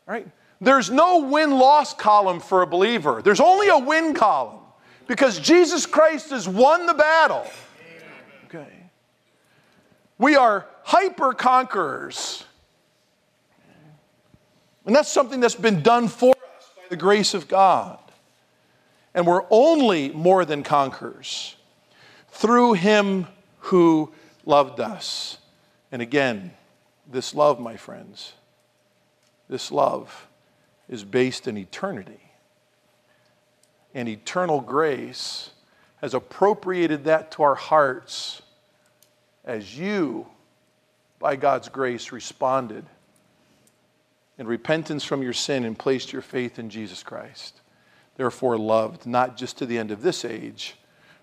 Right? 0.05 0.27
There's 0.59 0.91
no 0.91 1.19
win 1.19 1.51
loss 1.51 1.93
column 1.93 2.39
for 2.39 2.61
a 2.61 2.67
believer, 2.67 3.23
there's 3.23 3.39
only 3.39 3.69
a 3.69 3.77
win 3.79 4.13
column 4.13 4.59
because 5.07 5.39
Jesus 5.39 5.85
Christ 5.85 6.29
has 6.29 6.47
won 6.47 6.85
the 6.85 6.93
battle. 6.93 7.47
Okay. 8.45 8.67
We 10.17 10.35
are 10.35 10.67
hyper 10.83 11.33
conquerors. 11.33 12.45
And 14.85 14.95
that's 14.95 15.09
something 15.09 15.39
that's 15.39 15.55
been 15.55 15.81
done 15.81 16.07
for 16.07 16.35
us 16.57 16.69
by 16.75 16.83
the 16.89 16.97
grace 16.97 17.33
of 17.33 17.47
God. 17.47 17.99
And 19.13 19.27
we're 19.27 19.45
only 19.49 20.09
more 20.09 20.45
than 20.45 20.63
conquerors 20.63 21.55
through 22.29 22.73
Him 22.73 23.27
who 23.59 24.11
loved 24.45 24.79
us. 24.79 25.37
And 25.91 26.01
again, 26.01 26.51
this 27.11 27.35
love, 27.35 27.59
my 27.59 27.75
friends, 27.75 28.33
this 29.49 29.71
love 29.71 30.27
is 30.87 31.03
based 31.03 31.47
in 31.47 31.57
eternity. 31.57 32.21
And 33.93 34.07
eternal 34.07 34.61
grace 34.61 35.49
has 36.01 36.13
appropriated 36.13 37.03
that 37.03 37.31
to 37.31 37.43
our 37.43 37.55
hearts 37.55 38.41
as 39.43 39.77
you, 39.77 40.27
by 41.19 41.35
God's 41.35 41.69
grace, 41.69 42.11
responded 42.11 42.85
in 44.37 44.47
repentance 44.47 45.03
from 45.03 45.21
your 45.21 45.33
sin 45.33 45.65
and 45.65 45.77
placed 45.77 46.13
your 46.13 46.21
faith 46.21 46.57
in 46.57 46.69
Jesus 46.69 47.03
Christ. 47.03 47.60
Therefore, 48.17 48.57
loved, 48.57 49.05
not 49.05 49.37
just 49.37 49.57
to 49.59 49.65
the 49.65 49.77
end 49.77 49.91
of 49.91 50.01
this 50.01 50.25
age, 50.25 50.75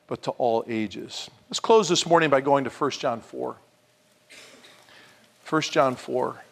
but 0.06 0.22
to 0.22 0.30
all 0.32 0.64
ages. 0.68 1.30
Let's 1.48 1.60
close 1.60 1.88
this 1.88 2.06
morning 2.06 2.30
by 2.30 2.40
going 2.40 2.64
to 2.64 2.70
1 2.70 2.90
John 2.92 3.20
4. 3.20 3.56
1 5.48 5.62
John 5.62 5.96
4. 5.96 6.42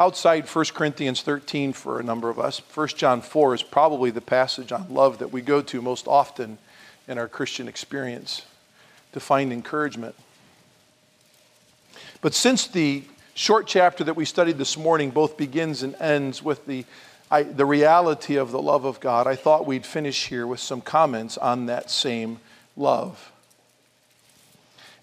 Outside 0.00 0.48
1 0.48 0.64
Corinthians 0.74 1.22
13 1.22 1.72
for 1.72 1.98
a 1.98 2.04
number 2.04 2.30
of 2.30 2.38
us, 2.38 2.62
1 2.72 2.88
John 2.88 3.20
4 3.20 3.54
is 3.54 3.62
probably 3.64 4.10
the 4.10 4.20
passage 4.20 4.70
on 4.70 4.92
love 4.94 5.18
that 5.18 5.32
we 5.32 5.42
go 5.42 5.60
to 5.62 5.82
most 5.82 6.06
often 6.06 6.58
in 7.08 7.18
our 7.18 7.26
Christian 7.26 7.66
experience 7.66 8.42
to 9.12 9.18
find 9.18 9.52
encouragement. 9.52 10.14
But 12.20 12.34
since 12.34 12.68
the 12.68 13.02
short 13.34 13.66
chapter 13.66 14.04
that 14.04 14.14
we 14.14 14.24
studied 14.24 14.58
this 14.58 14.76
morning 14.76 15.10
both 15.10 15.36
begins 15.36 15.82
and 15.82 15.96
ends 16.00 16.42
with 16.42 16.66
the 16.66 16.84
I, 17.30 17.42
the 17.42 17.66
reality 17.66 18.36
of 18.36 18.52
the 18.52 18.62
love 18.62 18.84
of 18.84 19.00
God, 19.00 19.26
I 19.26 19.36
thought 19.36 19.66
we'd 19.66 19.84
finish 19.84 20.28
here 20.28 20.46
with 20.46 20.60
some 20.60 20.80
comments 20.80 21.36
on 21.36 21.66
that 21.66 21.90
same 21.90 22.38
love. 22.76 23.32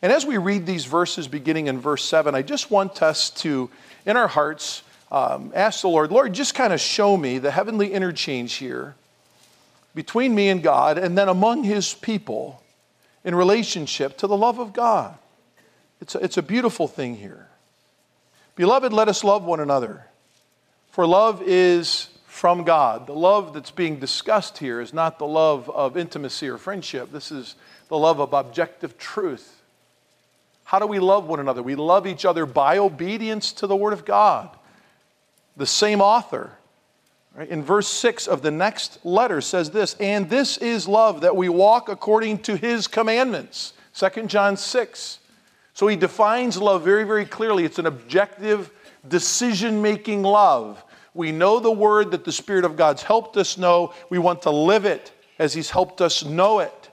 And 0.01 0.11
as 0.11 0.25
we 0.25 0.37
read 0.37 0.65
these 0.65 0.85
verses 0.85 1.27
beginning 1.27 1.67
in 1.67 1.79
verse 1.79 2.03
7, 2.03 2.33
I 2.33 2.41
just 2.41 2.71
want 2.71 3.01
us 3.03 3.29
to, 3.31 3.69
in 4.05 4.17
our 4.17 4.27
hearts, 4.27 4.81
um, 5.11 5.51
ask 5.55 5.81
the 5.81 5.87
Lord, 5.87 6.11
Lord, 6.11 6.33
just 6.33 6.55
kind 6.55 6.73
of 6.73 6.81
show 6.81 7.15
me 7.15 7.37
the 7.37 7.51
heavenly 7.51 7.93
interchange 7.93 8.53
here 8.53 8.95
between 9.93 10.33
me 10.33 10.49
and 10.49 10.61
God 10.61 10.97
and 10.97 11.17
then 11.17 11.29
among 11.29 11.63
his 11.63 11.93
people 11.93 12.61
in 13.23 13.35
relationship 13.35 14.17
to 14.17 14.27
the 14.27 14.37
love 14.37 14.59
of 14.59 14.73
God. 14.73 15.15
It's 16.01 16.15
a, 16.15 16.19
it's 16.19 16.37
a 16.37 16.43
beautiful 16.43 16.87
thing 16.87 17.15
here. 17.15 17.47
Beloved, 18.55 18.93
let 18.93 19.07
us 19.07 19.23
love 19.23 19.43
one 19.43 19.59
another. 19.59 20.05
For 20.91 21.05
love 21.05 21.41
is 21.45 22.09
from 22.35 22.65
God. 22.65 23.07
The 23.07 23.13
love 23.13 23.53
that's 23.53 23.71
being 23.71 23.97
discussed 23.97 24.57
here 24.57 24.81
is 24.81 24.93
not 24.93 25.19
the 25.19 25.25
love 25.25 25.69
of 25.69 25.95
intimacy 25.95 26.49
or 26.49 26.57
friendship. 26.57 27.09
This 27.13 27.31
is 27.31 27.55
the 27.87 27.97
love 27.97 28.19
of 28.19 28.33
objective 28.33 28.97
truth. 28.97 29.61
How 30.65 30.77
do 30.79 30.85
we 30.85 30.99
love 30.99 31.27
one 31.27 31.39
another? 31.39 31.63
We 31.63 31.75
love 31.75 32.05
each 32.05 32.25
other 32.25 32.45
by 32.45 32.77
obedience 32.77 33.53
to 33.53 33.67
the 33.67 33.75
Word 33.75 33.93
of 33.93 34.03
God. 34.03 34.49
The 35.55 35.65
same 35.65 36.01
author, 36.01 36.51
in 37.47 37.63
verse 37.63 37.87
6 37.87 38.27
of 38.27 38.41
the 38.41 38.51
next 38.51 39.05
letter, 39.05 39.39
says 39.39 39.71
this 39.71 39.95
And 40.01 40.29
this 40.29 40.57
is 40.57 40.89
love, 40.89 41.21
that 41.21 41.37
we 41.37 41.47
walk 41.47 41.87
according 41.87 42.39
to 42.39 42.57
His 42.57 42.85
commandments. 42.85 43.71
2 43.93 44.25
John 44.25 44.57
6. 44.57 45.19
So 45.73 45.87
he 45.87 45.95
defines 45.95 46.57
love 46.57 46.83
very, 46.83 47.05
very 47.05 47.25
clearly. 47.25 47.63
It's 47.63 47.79
an 47.79 47.85
objective, 47.85 48.71
decision 49.07 49.81
making 49.81 50.23
love. 50.23 50.83
We 51.15 51.31
know 51.31 51.59
the 51.59 51.71
word 51.71 52.11
that 52.11 52.25
the 52.25 52.31
Spirit 52.31 52.65
of 52.65 52.75
God's 52.75 53.01
helped 53.01 53.37
us 53.37 53.57
know. 53.57 53.93
We 54.09 54.19
want 54.19 54.43
to 54.43 54.51
live 54.51 54.85
it 54.85 55.11
as 55.39 55.53
He's 55.53 55.69
helped 55.69 56.01
us 56.01 56.25
know 56.25 56.59
it. 56.59 56.91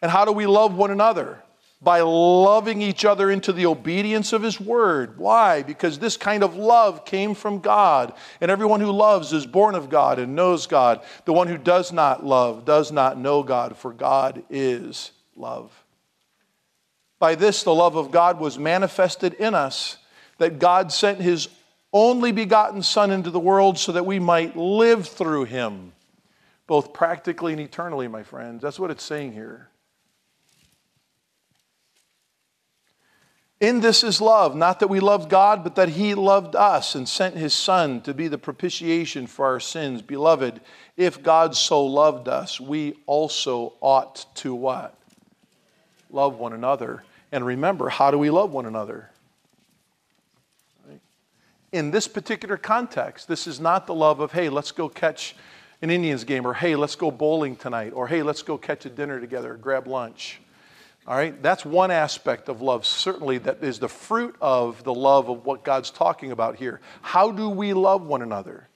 And 0.00 0.10
how 0.10 0.24
do 0.24 0.32
we 0.32 0.46
love 0.46 0.74
one 0.74 0.92
another? 0.92 1.42
By 1.82 2.00
loving 2.00 2.80
each 2.80 3.04
other 3.04 3.30
into 3.30 3.52
the 3.52 3.66
obedience 3.66 4.32
of 4.32 4.42
His 4.42 4.60
word. 4.60 5.18
Why? 5.18 5.62
Because 5.62 5.98
this 5.98 6.16
kind 6.16 6.44
of 6.44 6.54
love 6.54 7.04
came 7.04 7.34
from 7.34 7.58
God. 7.58 8.14
And 8.40 8.52
everyone 8.52 8.80
who 8.80 8.92
loves 8.92 9.32
is 9.32 9.46
born 9.46 9.74
of 9.74 9.90
God 9.90 10.20
and 10.20 10.36
knows 10.36 10.68
God. 10.68 11.02
The 11.24 11.32
one 11.32 11.48
who 11.48 11.58
does 11.58 11.92
not 11.92 12.24
love 12.24 12.64
does 12.64 12.92
not 12.92 13.18
know 13.18 13.42
God, 13.42 13.76
for 13.76 13.92
God 13.92 14.44
is 14.48 15.10
love. 15.34 15.72
By 17.18 17.34
this, 17.34 17.64
the 17.64 17.74
love 17.74 17.96
of 17.96 18.12
God 18.12 18.38
was 18.38 18.58
manifested 18.58 19.34
in 19.34 19.54
us, 19.56 19.96
that 20.38 20.60
God 20.60 20.92
sent 20.92 21.20
His 21.20 21.48
only 21.92 22.32
begotten 22.32 22.82
Son 22.82 23.10
into 23.10 23.30
the 23.30 23.40
world 23.40 23.78
so 23.78 23.92
that 23.92 24.06
we 24.06 24.18
might 24.18 24.56
live 24.56 25.08
through 25.08 25.44
him, 25.44 25.92
both 26.66 26.92
practically 26.92 27.52
and 27.52 27.60
eternally, 27.60 28.08
my 28.08 28.22
friends. 28.22 28.62
That's 28.62 28.78
what 28.78 28.90
it's 28.90 29.04
saying 29.04 29.32
here. 29.32 29.70
In 33.60 33.80
this 33.80 34.02
is 34.02 34.22
love, 34.22 34.56
not 34.56 34.80
that 34.80 34.88
we 34.88 35.00
loved 35.00 35.28
God, 35.28 35.62
but 35.62 35.74
that 35.74 35.90
He 35.90 36.14
loved 36.14 36.56
us 36.56 36.94
and 36.94 37.06
sent 37.06 37.36
His 37.36 37.52
Son 37.52 38.00
to 38.02 38.14
be 38.14 38.26
the 38.26 38.38
propitiation 38.38 39.26
for 39.26 39.44
our 39.44 39.60
sins. 39.60 40.00
Beloved, 40.00 40.62
if 40.96 41.22
God 41.22 41.54
so 41.54 41.84
loved 41.84 42.26
us, 42.26 42.58
we 42.58 42.94
also 43.04 43.74
ought 43.82 44.24
to 44.36 44.54
what? 44.54 44.96
Love 46.08 46.38
one 46.38 46.54
another. 46.54 47.04
And 47.30 47.44
remember, 47.44 47.90
how 47.90 48.10
do 48.10 48.16
we 48.16 48.30
love 48.30 48.50
one 48.50 48.64
another? 48.64 49.10
In 51.72 51.92
this 51.92 52.08
particular 52.08 52.56
context, 52.56 53.28
this 53.28 53.46
is 53.46 53.60
not 53.60 53.86
the 53.86 53.94
love 53.94 54.20
of, 54.20 54.32
hey, 54.32 54.48
let's 54.48 54.72
go 54.72 54.88
catch 54.88 55.36
an 55.82 55.90
Indians 55.90 56.24
game, 56.24 56.46
or 56.46 56.52
hey, 56.52 56.74
let's 56.74 56.96
go 56.96 57.10
bowling 57.10 57.56
tonight, 57.56 57.92
or 57.94 58.08
hey, 58.08 58.22
let's 58.22 58.42
go 58.42 58.58
catch 58.58 58.86
a 58.86 58.90
dinner 58.90 59.20
together, 59.20 59.54
grab 59.54 59.86
lunch. 59.86 60.40
All 61.06 61.16
right, 61.16 61.40
that's 61.42 61.64
one 61.64 61.90
aspect 61.90 62.48
of 62.48 62.60
love, 62.60 62.84
certainly, 62.84 63.38
that 63.38 63.62
is 63.62 63.78
the 63.78 63.88
fruit 63.88 64.36
of 64.40 64.82
the 64.84 64.92
love 64.92 65.28
of 65.28 65.46
what 65.46 65.64
God's 65.64 65.90
talking 65.90 66.32
about 66.32 66.56
here. 66.56 66.80
How 67.02 67.30
do 67.30 67.48
we 67.48 67.72
love 67.72 68.02
one 68.02 68.22
another? 68.22 68.68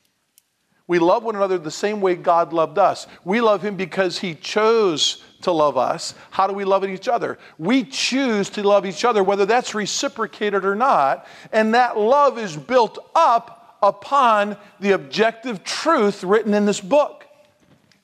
We 0.86 0.98
love 0.98 1.24
one 1.24 1.36
another 1.36 1.56
the 1.56 1.70
same 1.70 2.00
way 2.00 2.14
God 2.14 2.52
loved 2.52 2.78
us. 2.78 3.06
We 3.24 3.40
love 3.40 3.62
Him 3.62 3.76
because 3.76 4.18
He 4.18 4.34
chose 4.34 5.22
to 5.42 5.52
love 5.52 5.76
us. 5.76 6.14
How 6.30 6.46
do 6.46 6.52
we 6.52 6.64
love 6.64 6.84
each 6.84 7.08
other? 7.08 7.38
We 7.58 7.84
choose 7.84 8.50
to 8.50 8.62
love 8.62 8.84
each 8.84 9.04
other, 9.04 9.24
whether 9.24 9.46
that's 9.46 9.74
reciprocated 9.74 10.64
or 10.64 10.74
not, 10.74 11.26
and 11.52 11.74
that 11.74 11.98
love 11.98 12.38
is 12.38 12.56
built 12.56 12.98
up 13.14 13.78
upon 13.82 14.56
the 14.80 14.92
objective 14.92 15.64
truth 15.64 16.24
written 16.24 16.54
in 16.54 16.64
this 16.66 16.80
book 16.80 17.26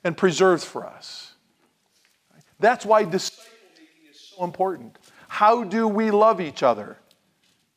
and 0.04 0.16
preserved 0.16 0.62
for 0.62 0.86
us. 0.86 1.32
That's 2.58 2.84
why 2.84 3.04
disciple 3.04 3.44
making 3.74 4.10
is 4.10 4.20
so 4.20 4.44
important. 4.44 4.96
How 5.28 5.64
do 5.64 5.88
we 5.88 6.10
love 6.10 6.40
each 6.40 6.62
other? 6.62 6.98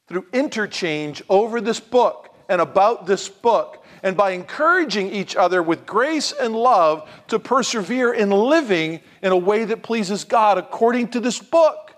Through 0.07 0.27
interchange 0.33 1.23
over 1.29 1.61
this 1.61 1.79
book 1.79 2.35
and 2.49 2.59
about 2.59 3.05
this 3.05 3.29
book, 3.29 3.82
and 4.03 4.17
by 4.17 4.31
encouraging 4.31 5.09
each 5.11 5.35
other 5.37 5.63
with 5.63 5.85
grace 5.85 6.33
and 6.33 6.53
love 6.53 7.09
to 7.29 7.39
persevere 7.39 8.13
in 8.13 8.29
living 8.29 8.99
in 9.21 9.31
a 9.31 9.37
way 9.37 9.63
that 9.63 9.81
pleases 9.81 10.25
God 10.25 10.57
according 10.57 11.07
to 11.09 11.21
this 11.21 11.39
book. 11.39 11.95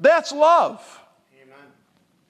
That's 0.00 0.32
love. 0.32 1.00
Amen. 1.40 1.58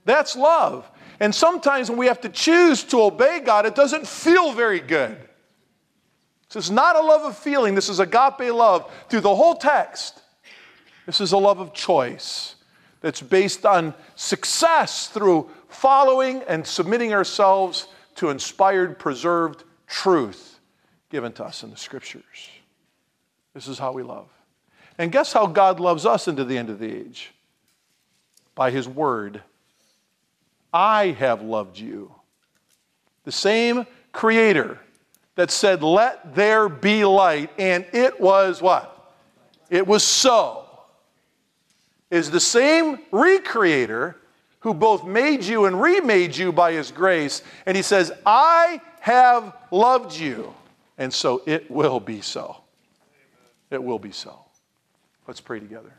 That's 0.04 0.34
love. 0.34 0.90
And 1.20 1.32
sometimes 1.32 1.88
when 1.88 1.98
we 1.98 2.06
have 2.06 2.20
to 2.22 2.28
choose 2.28 2.82
to 2.84 3.00
obey 3.00 3.40
God, 3.40 3.64
it 3.64 3.76
doesn't 3.76 4.08
feel 4.08 4.52
very 4.52 4.80
good. 4.80 5.16
This 6.52 6.64
is 6.64 6.70
not 6.72 6.96
a 6.96 7.00
love 7.00 7.22
of 7.22 7.38
feeling, 7.38 7.76
this 7.76 7.88
is 7.88 8.00
agape 8.00 8.52
love 8.52 8.90
through 9.08 9.20
the 9.20 9.34
whole 9.34 9.54
text. 9.54 10.20
This 11.06 11.20
is 11.20 11.30
a 11.30 11.38
love 11.38 11.60
of 11.60 11.72
choice 11.72 12.56
that's 13.00 13.22
based 13.22 13.64
on 13.64 13.94
success 14.16 15.06
through 15.08 15.48
following 15.68 16.42
and 16.48 16.66
submitting 16.66 17.14
ourselves 17.14 17.86
to 18.20 18.28
inspired, 18.28 18.98
preserved 18.98 19.64
truth 19.86 20.60
given 21.08 21.32
to 21.32 21.42
us 21.42 21.62
in 21.62 21.70
the 21.70 21.76
scriptures. 21.76 22.50
This 23.54 23.66
is 23.66 23.78
how 23.78 23.92
we 23.92 24.02
love. 24.02 24.28
And 24.98 25.10
guess 25.10 25.32
how 25.32 25.46
God 25.46 25.80
loves 25.80 26.04
us 26.04 26.28
into 26.28 26.44
the 26.44 26.58
end 26.58 26.68
of 26.68 26.78
the 26.78 26.94
age? 26.94 27.32
By 28.54 28.70
His 28.70 28.86
Word. 28.86 29.42
I 30.70 31.16
have 31.18 31.40
loved 31.40 31.78
you. 31.78 32.14
The 33.24 33.32
same 33.32 33.86
Creator 34.12 34.78
that 35.36 35.50
said, 35.50 35.82
Let 35.82 36.34
there 36.34 36.68
be 36.68 37.06
light, 37.06 37.50
and 37.58 37.86
it 37.94 38.20
was 38.20 38.60
what? 38.60 39.14
It 39.70 39.86
was 39.86 40.04
so 40.04 40.68
is 42.10 42.30
the 42.30 42.40
same 42.40 42.98
recreator 43.12 44.16
who 44.60 44.74
both 44.74 45.04
made 45.04 45.42
you 45.44 45.64
and 45.64 45.80
remade 45.80 46.36
you 46.36 46.52
by 46.52 46.72
his 46.72 46.90
grace. 46.90 47.42
And 47.66 47.76
he 47.76 47.82
says, 47.82 48.12
I 48.24 48.80
have 49.00 49.56
loved 49.70 50.16
you. 50.16 50.54
And 50.98 51.12
so 51.12 51.42
it 51.46 51.70
will 51.70 52.00
be 52.00 52.20
so. 52.20 52.58
It 53.70 53.82
will 53.82 53.98
be 53.98 54.12
so. 54.12 54.38
Let's 55.26 55.40
pray 55.40 55.60
together. 55.60 55.92